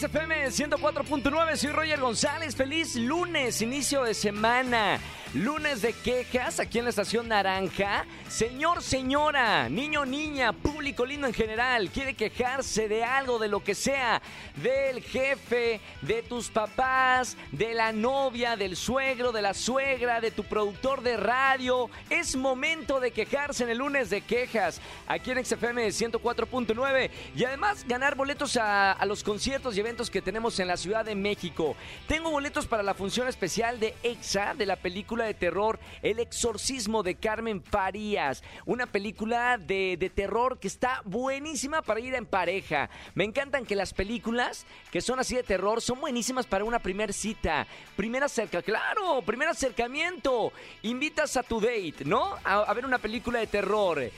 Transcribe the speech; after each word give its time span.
XFM 0.00 0.46
104.9, 0.46 1.56
soy 1.56 1.72
Roger 1.72 2.00
González, 2.00 2.56
feliz 2.56 2.96
lunes, 2.96 3.60
inicio 3.60 4.02
de 4.02 4.14
semana, 4.14 4.98
lunes 5.34 5.82
de 5.82 5.92
quejas 5.92 6.58
aquí 6.58 6.78
en 6.78 6.84
la 6.84 6.90
estación 6.90 7.28
Naranja. 7.28 8.06
Señor, 8.26 8.82
señora, 8.82 9.68
niño, 9.68 10.06
niña, 10.06 10.54
público 10.54 11.04
lindo 11.04 11.26
en 11.26 11.34
general, 11.34 11.90
quiere 11.90 12.14
quejarse 12.14 12.88
de 12.88 13.04
algo, 13.04 13.38
de 13.38 13.48
lo 13.48 13.62
que 13.62 13.74
sea, 13.74 14.22
del 14.56 15.02
jefe, 15.02 15.80
de 16.00 16.22
tus 16.22 16.48
papás, 16.48 17.36
de 17.52 17.74
la 17.74 17.92
novia, 17.92 18.56
del 18.56 18.76
suegro, 18.76 19.32
de 19.32 19.42
la 19.42 19.52
suegra, 19.52 20.22
de 20.22 20.30
tu 20.30 20.44
productor 20.44 21.02
de 21.02 21.18
radio. 21.18 21.90
Es 22.08 22.36
momento 22.36 23.00
de 23.00 23.10
quejarse 23.10 23.64
en 23.64 23.70
el 23.70 23.78
lunes 23.78 24.08
de 24.08 24.22
quejas 24.22 24.80
aquí 25.06 25.30
en 25.30 25.44
XFM 25.44 25.88
104.9 25.88 27.10
y 27.36 27.44
además 27.44 27.84
ganar 27.86 28.14
boletos 28.14 28.56
a, 28.56 28.96
los 29.04 29.22
conciertos 29.24 29.76
y 29.76 29.80
eventos 29.80 29.89
que 29.90 30.22
tenemos 30.22 30.60
en 30.60 30.68
la 30.68 30.76
Ciudad 30.76 31.04
de 31.04 31.16
México. 31.16 31.74
Tengo 32.06 32.30
boletos 32.30 32.66
para 32.68 32.84
la 32.84 32.94
función 32.94 33.26
especial 33.26 33.80
de 33.80 33.92
EXA 34.04 34.54
de 34.54 34.64
la 34.64 34.76
película 34.76 35.24
de 35.24 35.34
terror 35.34 35.80
El 36.00 36.20
exorcismo 36.20 37.02
de 37.02 37.16
Carmen 37.16 37.60
Farías. 37.60 38.44
Una 38.66 38.86
película 38.86 39.58
de, 39.58 39.96
de 39.98 40.08
terror 40.08 40.60
que 40.60 40.68
está 40.68 41.02
buenísima 41.04 41.82
para 41.82 41.98
ir 41.98 42.14
en 42.14 42.24
pareja. 42.24 42.88
Me 43.14 43.24
encantan 43.24 43.66
que 43.66 43.74
las 43.74 43.92
películas 43.92 44.64
que 44.92 45.00
son 45.00 45.18
así 45.18 45.34
de 45.34 45.42
terror 45.42 45.82
son 45.82 46.00
buenísimas 46.00 46.46
para 46.46 46.64
una 46.64 46.78
primer 46.78 47.12
cita. 47.12 47.66
Primer 47.96 48.22
acerca, 48.22 48.62
claro, 48.62 49.22
primer 49.22 49.48
acercamiento. 49.48 50.52
Invitas 50.82 51.36
a 51.36 51.42
tu 51.42 51.60
date, 51.60 52.04
¿no? 52.04 52.36
A 52.44 52.72
ver 52.74 52.86
una 52.86 52.98
película 52.98 53.40
de 53.40 53.48
terror. 53.48 54.08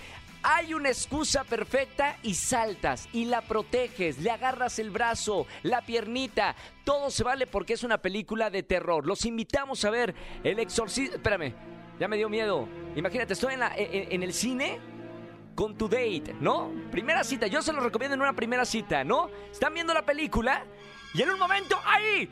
Hay 0.42 0.74
una 0.74 0.88
excusa 0.88 1.44
perfecta 1.44 2.18
y 2.22 2.34
saltas 2.34 3.08
y 3.12 3.26
la 3.26 3.42
proteges, 3.42 4.18
le 4.18 4.30
agarras 4.30 4.80
el 4.80 4.90
brazo, 4.90 5.46
la 5.62 5.82
piernita, 5.82 6.56
todo 6.84 7.10
se 7.10 7.22
vale 7.22 7.46
porque 7.46 7.74
es 7.74 7.84
una 7.84 7.98
película 7.98 8.50
de 8.50 8.64
terror. 8.64 9.06
Los 9.06 9.24
invitamos 9.24 9.84
a 9.84 9.90
ver 9.90 10.14
El 10.42 10.58
Exorcismo. 10.58 11.14
Espérame, 11.14 11.54
ya 12.00 12.08
me 12.08 12.16
dio 12.16 12.28
miedo. 12.28 12.68
Imagínate, 12.96 13.34
estoy 13.34 13.54
en, 13.54 14.22
el 14.22 14.32
cine 14.32 14.80
con 15.54 15.78
tu 15.78 15.88
date, 15.88 16.34
¿no? 16.40 16.72
Primera 16.90 17.22
cita, 17.22 17.46
yo 17.46 17.62
se 17.62 17.72
lo 17.72 17.80
recomiendo 17.80 18.14
en 18.14 18.22
una 18.22 18.32
primera 18.32 18.64
cita, 18.64 19.04
¿no? 19.04 19.30
Están 19.52 19.74
viendo 19.74 19.94
la 19.94 20.02
película 20.04 20.64
y 21.14 21.22
en 21.22 21.30
un 21.30 21.38
momento, 21.38 21.78
¡ahí! 21.84 22.28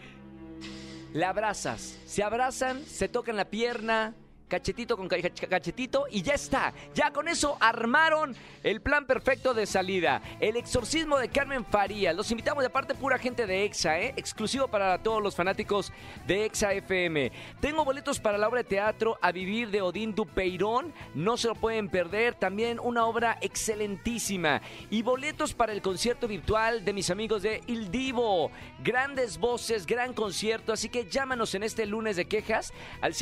La 1.12 1.28
abrazas, 1.28 2.00
se 2.06 2.24
abrazan, 2.24 2.84
se 2.84 3.08
tocan 3.08 3.36
la 3.36 3.45
pierna, 3.45 4.14
cachetito 4.51 4.97
con 4.97 5.09
ca- 5.09 5.17
cachetito 5.48 6.05
y 6.11 6.20
ya 6.20 6.34
está. 6.34 6.75
Ya 6.93 7.11
con 7.12 7.29
eso 7.29 7.56
armaron 7.61 8.37
el 8.62 8.83
plan 8.83 9.07
perfecto 9.07 9.55
de 9.55 9.65
salida. 9.65 10.20
El 10.41 10.57
exorcismo 10.57 11.17
de 11.19 11.29
Carmen 11.31 11.65
Farías. 11.65 12.15
Los 12.15 12.31
invitamos 12.31 12.62
de 12.62 12.67
aparte 12.67 12.95
pura 12.95 13.19
gente 13.19 13.47
de 13.47 13.65
EXA, 13.65 13.98
¿eh? 14.01 14.12
Exclusivo 14.17 14.69
para 14.69 14.98
todos 15.03 15.23
los 15.23 15.34
fanáticos 15.34 15.92
de 16.27 16.45
EXA 16.45 16.75
FM. 16.75 17.33
Tengo 17.61 17.84
boletos 17.84 18.19
para 18.20 18.37
la 18.37 18.48
obra 18.48 18.59
de 18.59 18.69
teatro 18.69 19.17
A 19.23 19.33
Vivir 19.33 19.70
de 19.70 19.81
Odín 19.81 20.15
Dupeirón. 20.15 20.92
No 21.14 21.37
se 21.37 21.48
lo 21.48 21.55
pueden 21.55 21.89
perder. 21.89 22.35
También 22.35 22.79
una 22.81 23.07
obra 23.07 23.39
excelentísima. 23.41 24.61
Y 24.91 25.03
boletos 25.03 25.55
para 25.55 25.73
el 25.73 25.81
concierto 25.81 26.27
virtual 26.29 26.85
de 26.85 26.92
mis 26.92 27.09
amigos 27.11 27.42
de 27.42 27.62
Il 27.69 27.91
Divo. 27.91 28.51
Grandes 28.83 29.39
voces, 29.39 29.87
gran 29.87 30.12
concierto. 30.12 30.73
Así 30.73 30.89
que 30.89 31.07
llámanos 31.07 31.55
en 31.55 31.62
este 31.62 31.87
lunes 31.87 32.17
de 32.17 32.27
quejas 32.27 32.73
al 33.01 33.14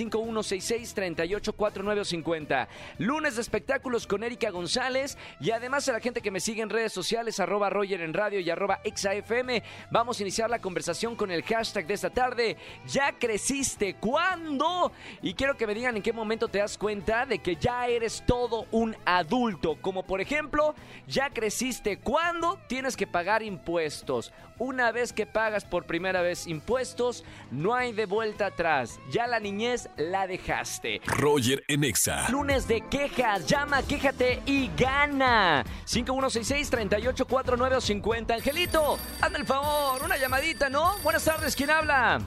5166-384950. 1.24 2.68
Lunes 2.98 3.36
de 3.36 3.42
espectáculos 3.42 4.06
con 4.06 4.22
Erika 4.24 4.50
González. 4.50 5.18
Y 5.40 5.50
además 5.50 5.88
a 5.88 5.92
la 5.92 6.00
gente 6.00 6.20
que 6.20 6.30
me 6.30 6.40
sigue 6.40 6.62
en 6.62 6.70
redes 6.70 6.92
sociales, 6.92 7.40
arroba 7.40 7.70
Roger 7.70 8.00
en 8.00 8.14
radio 8.14 8.40
y 8.40 8.50
arroba 8.50 8.80
ExaFM. 8.84 9.62
Vamos 9.90 10.18
a 10.18 10.22
iniciar 10.22 10.50
la 10.50 10.60
conversación 10.60 11.16
con 11.16 11.30
el 11.30 11.42
hashtag 11.42 11.86
de 11.86 11.94
esta 11.94 12.10
tarde. 12.10 12.56
¿Ya 12.86 13.12
creciste? 13.12 13.94
¿Cuándo? 13.94 14.92
Y 15.22 15.34
quiero 15.34 15.56
que 15.56 15.66
me 15.66 15.74
digan 15.74 15.96
en 15.96 16.02
qué 16.02 16.12
momento 16.12 16.48
te 16.48 16.58
das 16.58 16.78
cuenta 16.78 17.26
de 17.26 17.38
que 17.38 17.56
ya 17.56 17.86
eres 17.86 18.22
todo 18.26 18.66
un 18.70 18.96
adulto. 19.04 19.76
Como 19.80 20.04
por 20.04 20.20
ejemplo, 20.20 20.74
¿ya 21.06 21.30
creciste? 21.30 21.98
¿Cuándo 21.98 22.58
tienes 22.68 22.96
que 22.96 23.06
pagar 23.06 23.42
impuestos? 23.42 24.32
Una 24.58 24.90
vez 24.90 25.12
que 25.12 25.24
pagas 25.24 25.64
por 25.64 25.86
primera 25.86 26.20
vez 26.20 26.48
impuestos, 26.48 27.24
no 27.52 27.74
hay 27.74 27.92
de 27.92 28.06
vuelta 28.06 28.46
atrás. 28.46 28.98
Ya 29.10 29.28
la 29.28 29.38
niñez 29.38 29.88
la 29.96 30.26
dejaste. 30.26 31.00
Roger 31.08 31.64
en 31.68 31.84
Exa. 31.84 32.28
Lunes 32.30 32.68
de 32.68 32.80
quejas, 32.82 33.46
llama, 33.46 33.82
quéjate 33.82 34.40
y 34.46 34.70
gana. 34.76 35.64
5166-3849 35.86 37.76
o 37.76 37.80
50. 37.80 38.34
Angelito, 38.34 38.98
hazme 39.20 39.38
el 39.38 39.46
favor, 39.46 40.02
una 40.04 40.16
llamadita, 40.16 40.68
¿no? 40.68 40.98
Buenas 41.02 41.24
tardes, 41.24 41.56
¿quién 41.56 41.70
habla? 41.70 42.20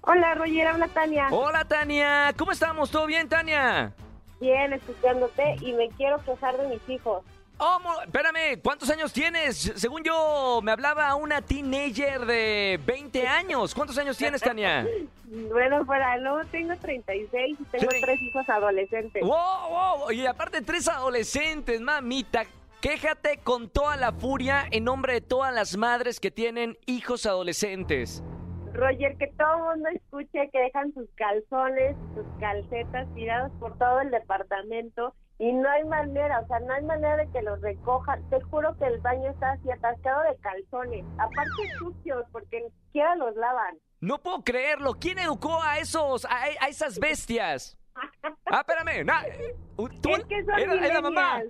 Hola, 0.00 0.34
Roger, 0.34 0.66
habla 0.66 0.88
Tania. 0.88 1.28
Hola, 1.30 1.64
Tania. 1.64 2.34
¿Cómo 2.36 2.52
estamos? 2.52 2.90
¿Todo 2.90 3.06
bien, 3.06 3.28
Tania? 3.28 3.94
Bien, 4.40 4.72
escuchándote 4.72 5.56
y 5.60 5.72
me 5.72 5.88
quiero 5.90 6.22
quejar 6.24 6.56
de 6.58 6.68
mis 6.68 6.88
hijos. 6.88 7.22
Oh, 7.58 7.78
espérame, 8.04 8.60
¿cuántos 8.62 8.90
años 8.90 9.12
tienes? 9.12 9.56
Según 9.76 10.02
yo, 10.02 10.60
me 10.62 10.72
hablaba 10.72 11.14
una 11.14 11.40
teenager 11.40 12.26
de 12.26 12.80
20 12.84 13.28
años. 13.28 13.74
¿Cuántos 13.74 13.96
años 13.98 14.16
tienes, 14.16 14.40
Tania? 14.40 14.86
Bueno, 15.50 15.84
para 15.84 16.16
no, 16.18 16.44
tengo 16.52 16.76
36 16.76 17.56
y 17.58 17.64
tengo 17.64 17.90
Sí. 17.90 18.00
tres 18.00 18.22
hijos 18.22 18.48
adolescentes. 18.48 19.20
¡Wow, 19.20 19.68
wow! 19.68 20.10
Y 20.12 20.24
aparte, 20.26 20.60
tres 20.62 20.86
adolescentes, 20.86 21.80
mamita. 21.80 22.44
Quéjate 22.80 23.38
con 23.38 23.68
toda 23.68 23.96
la 23.96 24.12
furia 24.12 24.64
en 24.70 24.84
nombre 24.84 25.14
de 25.14 25.20
todas 25.22 25.52
las 25.52 25.76
madres 25.76 26.20
que 26.20 26.30
tienen 26.30 26.78
hijos 26.86 27.26
adolescentes. 27.26 28.22
Roger, 28.74 29.16
que 29.16 29.28
todo 29.36 29.56
el 29.72 29.76
mundo 29.80 29.88
escuche 29.94 30.50
que 30.52 30.58
dejan 30.60 30.94
sus 30.94 31.08
calzones, 31.16 31.96
sus 32.14 32.26
calcetas 32.38 33.12
tirados 33.14 33.50
por 33.58 33.76
todo 33.76 34.02
el 34.02 34.12
departamento 34.12 35.16
y 35.38 35.52
no 35.52 35.68
hay 35.68 35.84
manera, 35.84 36.40
o 36.40 36.46
sea, 36.46 36.60
no 36.60 36.72
hay 36.74 36.82
manera 36.84 37.16
de 37.16 37.30
que 37.30 37.42
los 37.42 37.60
recojan. 37.60 38.28
Te 38.30 38.40
juro 38.42 38.76
que 38.78 38.86
el 38.86 39.00
baño 39.00 39.30
está 39.30 39.52
así 39.52 39.70
atascado 39.70 40.22
de 40.22 40.36
calzones, 40.38 41.04
aparte 41.18 41.50
sucios 41.78 42.24
porque 42.32 42.60
ni 42.62 42.70
siquiera 42.86 43.14
los 43.16 43.34
lavan. 43.36 43.76
No 44.00 44.18
puedo 44.22 44.42
creerlo. 44.44 44.94
¿Quién 44.94 45.18
educó 45.18 45.62
a 45.62 45.78
esos, 45.78 46.24
a, 46.26 46.42
a 46.60 46.68
esas 46.68 46.98
bestias? 46.98 47.76
Ah, 48.46 48.60
espérame. 48.60 49.04
na- 49.04 49.24
¿tú? 50.00 50.10
Es 50.10 50.24
que 50.26 50.44
son 50.44 50.58
Era- 50.58 50.74
era 50.74 50.94
la 50.94 51.00
mamá. 51.00 51.42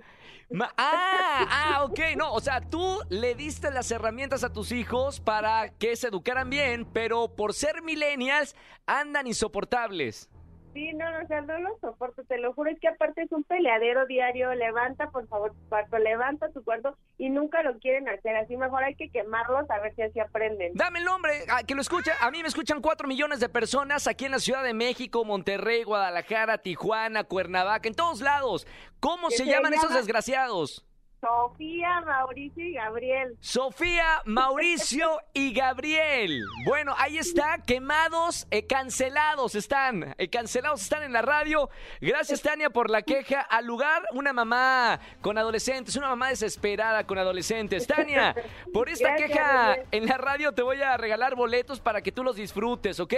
Ma- 0.49 0.71
ah, 0.77 1.45
ah, 1.51 1.83
ok. 1.83 1.99
No, 2.15 2.33
o 2.33 2.39
sea, 2.39 2.61
tú 2.61 2.99
le 3.09 3.35
diste 3.35 3.69
las 3.71 3.91
herramientas 3.91 4.43
a 4.43 4.53
tus 4.53 4.71
hijos 4.71 5.19
para 5.19 5.69
que 5.77 5.95
se 5.95 6.07
educaran 6.07 6.49
bien, 6.49 6.85
pero 6.85 7.35
por 7.35 7.53
ser 7.53 7.81
millennials 7.83 8.55
andan 8.87 9.27
insoportables. 9.27 10.29
Sí, 10.75 10.91
no, 10.91 11.09
no, 11.09 11.23
o 11.23 11.27
sea, 11.27 11.39
no 11.39 11.57
lo 11.57 11.77
soporto, 11.79 12.25
te 12.25 12.37
lo 12.37 12.53
juro, 12.53 12.69
es 12.69 12.77
que 12.81 12.89
aparte 12.89 13.21
es 13.21 13.31
un 13.31 13.45
peleadero 13.45 14.05
diario, 14.07 14.53
levanta 14.55 15.09
por 15.09 15.25
favor 15.29 15.53
tu 15.53 15.69
cuarto, 15.69 15.97
levanta 15.97 16.49
tu 16.49 16.65
cuarto 16.65 16.97
y 17.17 17.29
nunca 17.29 17.63
lo 17.63 17.79
quieren 17.79 18.09
hacer, 18.09 18.35
así 18.35 18.57
mejor 18.57 18.83
hay 18.83 18.95
que 18.95 19.09
quemarlos 19.09 19.69
a 19.71 19.79
ver 19.79 19.95
si 19.95 20.01
así 20.01 20.19
aprenden. 20.19 20.73
Dame 20.73 20.99
el 20.99 21.05
nombre, 21.05 21.31
a, 21.49 21.63
que 21.63 21.75
lo 21.75 21.81
escucha. 21.81 22.11
A 22.19 22.29
mí 22.29 22.41
me 22.41 22.49
escuchan 22.49 22.81
cuatro 22.81 23.07
millones 23.07 23.39
de 23.39 23.47
personas 23.47 24.05
aquí 24.05 24.25
en 24.25 24.31
la 24.31 24.39
Ciudad 24.39 24.65
de 24.65 24.73
México, 24.73 25.23
Monterrey, 25.23 25.83
Guadalajara, 25.83 26.57
Tijuana, 26.57 27.23
Cuernavaca, 27.23 27.87
en 27.87 27.95
todos 27.95 28.19
lados. 28.19 28.67
¿Cómo 28.99 29.31
se 29.31 29.37
se 29.37 29.45
llaman 29.45 29.73
esos 29.73 29.93
desgraciados? 29.93 30.85
Sofía, 31.25 32.01
Mauricio 32.05 32.63
y 32.63 32.73
Gabriel. 32.73 33.37
Sofía, 33.39 34.21
Mauricio 34.25 35.19
y 35.33 35.53
Gabriel. 35.53 36.43
Bueno, 36.67 36.93
ahí 36.99 37.17
está, 37.17 37.57
quemados, 37.65 38.45
eh, 38.51 38.67
cancelados 38.67 39.55
están, 39.55 40.13
eh, 40.19 40.27
cancelados 40.29 40.83
están 40.83 41.01
en 41.01 41.13
la 41.13 41.23
radio. 41.23 41.67
Gracias, 41.99 42.43
Tania, 42.43 42.69
por 42.69 42.91
la 42.91 43.01
queja. 43.01 43.41
Al 43.41 43.65
lugar, 43.65 44.03
una 44.13 44.33
mamá 44.33 44.99
con 45.21 45.39
adolescentes, 45.39 45.95
una 45.95 46.09
mamá 46.09 46.29
desesperada 46.29 47.07
con 47.07 47.17
adolescentes. 47.17 47.87
Tania, 47.87 48.35
por 48.71 48.89
esta 48.89 49.09
Gracias, 49.09 49.31
queja 49.31 49.77
en 49.91 50.05
la 50.05 50.17
radio 50.17 50.51
te 50.51 50.61
voy 50.61 50.83
a 50.83 50.95
regalar 50.95 51.33
boletos 51.33 51.79
para 51.79 52.01
que 52.01 52.11
tú 52.11 52.23
los 52.23 52.35
disfrutes, 52.35 52.99
¿ok? 52.99 53.15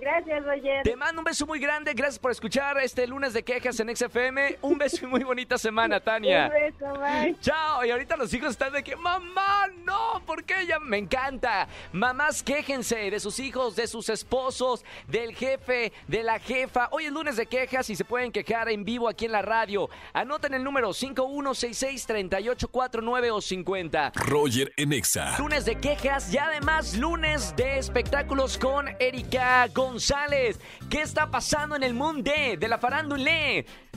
Gracias, 0.00 0.44
Roger. 0.44 0.82
Te 0.84 0.96
mando 0.96 1.20
un 1.20 1.24
beso 1.24 1.46
muy 1.46 1.58
grande, 1.58 1.94
gracias 1.94 2.18
por 2.18 2.30
escuchar 2.30 2.76
este 2.78 3.06
lunes 3.06 3.32
de 3.32 3.42
quejas 3.42 3.80
en 3.80 3.96
XFM. 3.96 4.58
Un 4.62 4.76
beso 4.78 5.04
y 5.04 5.08
muy 5.08 5.24
bonita 5.24 5.56
semana, 5.56 6.00
Tania. 6.00 6.46
Un 6.46 6.52
beso, 6.52 6.92
bye. 7.00 7.34
Chao, 7.40 7.82
y 7.84 7.90
ahorita 7.90 8.16
los 8.16 8.32
hijos 8.34 8.50
están 8.50 8.72
de 8.72 8.82
que, 8.84 8.94
mamá, 8.96 9.68
no, 9.84 10.22
¿por 10.26 10.44
qué 10.44 10.60
ella 10.62 10.78
me 10.78 10.98
encanta? 10.98 11.66
Mamás, 11.92 12.42
quéjense 12.42 13.10
de 13.10 13.20
sus 13.20 13.40
hijos, 13.40 13.74
de 13.76 13.86
sus 13.86 14.08
esposos, 14.10 14.84
del 15.08 15.34
jefe, 15.34 15.92
de 16.06 16.22
la 16.22 16.38
jefa. 16.38 16.88
Hoy 16.90 17.06
es 17.06 17.12
lunes 17.12 17.36
de 17.36 17.46
quejas 17.46 17.88
y 17.90 17.96
se 17.96 18.04
pueden 18.04 18.30
quejar 18.32 18.68
en 18.68 18.84
vivo 18.84 19.08
aquí 19.08 19.24
en 19.24 19.32
la 19.32 19.40
radio. 19.42 19.88
Anoten 20.12 20.52
el 20.54 20.62
número 20.62 20.90
5166-3849 20.90 23.30
o 23.32 23.40
50. 23.40 24.12
Roger 24.14 24.72
en 24.76 24.92
Exa. 24.92 25.36
Lunes 25.38 25.64
de 25.64 25.76
quejas 25.76 26.32
y 26.32 26.38
además 26.38 26.96
lunes 26.96 27.54
de 27.56 27.78
espectáculos 27.78 28.58
con 28.58 28.88
Erika 28.98 29.66
González. 29.68 29.85
González. 29.86 30.58
¿Qué 30.90 31.02
está 31.02 31.30
pasando 31.30 31.76
en 31.76 31.84
el 31.84 31.94
mundo 31.94 32.32
de 32.58 32.68
la 32.68 32.76
farándula? 32.78 33.30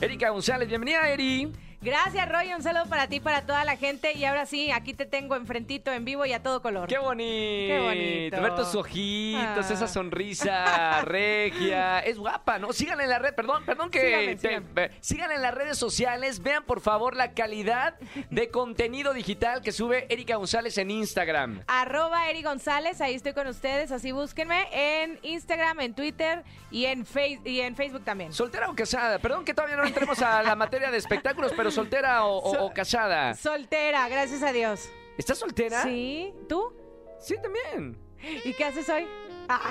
Erika 0.00 0.30
González, 0.30 0.68
bienvenida, 0.68 1.08
Eri. 1.08 1.52
Gracias, 1.82 2.28
Roy. 2.28 2.52
Un 2.52 2.62
saludo 2.62 2.84
para 2.90 3.06
ti, 3.06 3.20
para 3.20 3.40
toda 3.42 3.64
la 3.64 3.76
gente. 3.76 4.12
Y 4.12 4.26
ahora 4.26 4.44
sí, 4.44 4.70
aquí 4.70 4.92
te 4.92 5.06
tengo 5.06 5.34
enfrentito, 5.34 5.90
en 5.90 6.04
vivo 6.04 6.26
y 6.26 6.32
a 6.34 6.42
todo 6.42 6.60
color. 6.60 6.88
¡Qué 6.88 6.98
bonito! 6.98 7.74
Qué 7.74 7.80
bonito. 7.80 8.40
Ver 8.42 8.54
tus 8.54 8.74
ojitos, 8.74 9.70
Ah. 9.70 9.72
esa 9.74 9.88
sonrisa 9.88 11.00
regia. 11.04 12.00
Es 12.00 12.18
guapa, 12.18 12.58
¿no? 12.58 12.74
Síganla 12.74 13.04
en 13.04 13.08
la 13.10 13.18
red, 13.18 13.34
perdón, 13.34 13.64
perdón 13.64 13.90
que... 13.90 14.00
Síganme, 14.00 14.36
te- 14.36 14.40
síganme. 14.48 14.90
síganla 15.00 15.34
en 15.36 15.42
las 15.42 15.54
redes 15.54 15.78
sociales. 15.78 16.42
Vean, 16.42 16.64
por 16.64 16.80
favor, 16.82 17.16
la 17.16 17.32
calidad 17.32 17.94
de 18.28 18.50
contenido 18.50 19.14
digital 19.14 19.62
que 19.62 19.72
sube 19.72 20.04
Erika 20.10 20.36
González 20.36 20.76
en 20.76 20.90
Instagram. 20.90 21.62
Arroba 21.66 22.28
Eri 22.28 22.42
González, 22.42 23.00
ahí 23.00 23.14
estoy 23.14 23.32
con 23.32 23.46
ustedes, 23.46 23.90
así 23.90 24.12
búsquenme 24.12 24.66
en 24.72 25.18
Instagram, 25.22 25.80
en 25.80 25.94
Twitter 25.94 26.42
y 26.70 26.84
en, 26.84 27.06
Face- 27.06 27.40
y 27.46 27.60
en 27.60 27.74
Facebook 27.74 28.04
también. 28.04 28.34
¿Soltera 28.34 28.68
o 28.68 28.74
casada? 28.74 29.18
Perdón 29.18 29.46
que 29.46 29.54
todavía 29.54 29.76
no 29.76 29.84
entremos 29.86 30.20
a 30.20 30.42
la 30.42 30.54
materia 30.56 30.90
de 30.90 30.98
espectáculos, 30.98 31.52
pero 31.56 31.69
¿soltera 31.70 32.24
o, 32.24 32.72
casada? 32.72 33.34
Soltera, 33.34 34.08
gracias 34.08 34.42
a 34.42 34.52
Dios. 34.52 34.88
¿Estás 35.18 35.38
soltera? 35.38 35.82
¿Sí? 35.82 36.32
¿Tú? 36.48 36.72
Sí, 37.20 37.36
también. 37.42 37.98
¿Y 38.44 38.52
qué 38.54 38.64
haces 38.64 38.88
hoy? 38.88 39.06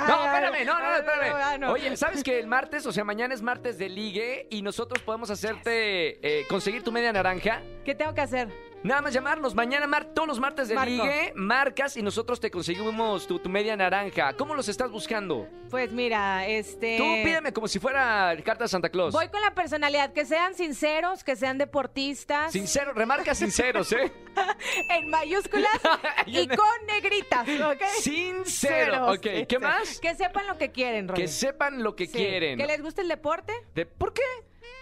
No, 0.08 0.26
espérame, 0.26 0.66
no, 0.66 0.74
no, 0.74 0.80
no, 0.80 0.86
Ah, 0.88 0.98
espérame. 0.98 1.60
no. 1.62 1.72
Oye, 1.72 1.96
¿sabes 1.96 2.22
que 2.24 2.38
el 2.38 2.48
martes, 2.48 2.86
o 2.86 2.92
sea, 2.92 3.04
mañana 3.06 3.34
es 3.34 3.42
martes 3.42 3.78
de 3.78 3.88
ligue 3.88 4.48
y 4.50 4.62
nosotros 4.62 5.02
podemos 5.04 5.30
hacerte 5.30 6.20
eh, 6.22 6.46
conseguir 6.50 6.84
tu 6.84 6.92
media 6.92 7.14
naranja? 7.14 7.62
¿Qué 7.86 7.96
tengo 7.96 8.14
que 8.14 8.22
hacer? 8.22 8.50
Nada 8.82 9.02
más 9.02 9.14
llamarnos. 9.14 9.56
Mañana, 9.56 9.88
mar 9.88 10.06
todos 10.14 10.28
los 10.28 10.40
martes 10.40 10.70
de 10.70 10.76
Marco. 10.76 10.90
ligue, 10.92 11.34
marcas 11.36 11.98
y 11.98 12.02
nosotros 12.02 12.40
te 12.40 12.50
conseguimos 12.50 13.28
tu, 13.28 13.38
tu 13.38 13.50
media 13.50 13.76
naranja. 13.76 14.34
¿Cómo 14.34 14.56
los 14.56 14.70
estás 14.70 14.90
buscando? 14.90 15.48
Pues 15.70 15.92
mira, 15.92 16.48
este... 16.48 16.98
Tú 16.98 17.04
pídeme 17.24 17.52
como 17.52 17.68
si 17.68 17.78
fuera 17.78 18.34
carta 18.44 18.64
de 18.64 18.68
Santa 18.70 18.90
Claus. 18.90 19.14
Voy 19.14 19.28
con 19.28 19.42
la 19.42 19.54
personalidad, 19.54 20.14
que 20.14 20.26
sean 20.26 20.56
sinceros, 20.56 21.24
que 21.26 21.36
sean 21.36 21.58
deportistas, 21.58 22.52
Sincero, 22.54 22.94
remarca 22.94 23.36
sinceros, 23.36 23.92
¿eh? 23.92 24.12
en 24.90 25.10
mayúsculas 25.10 25.70
y 26.26 26.48
con 26.48 26.86
negritas, 26.88 27.48
¿ok? 27.48 27.84
Sincero. 28.00 29.12
Ok, 29.12 29.22
¿qué 29.22 29.42
Este, 29.42 29.60
más? 29.60 30.00
Que 30.00 30.16
sepan 30.16 30.48
lo 30.48 30.58
que 30.58 30.72
quieren, 30.72 31.08
Roy. 31.10 31.18
Que 31.20 31.28
sepan 31.28 31.84
lo 31.84 31.96
que 31.96 32.06
Sí. 32.08 32.14
quieren. 32.14 32.58
Que 32.58 32.66
les 32.66 32.82
guste 32.82 33.02
el 33.02 33.10
deporte, 33.10 33.54
De- 33.76 33.86
¿Por 33.86 34.14
qué? 34.14 34.22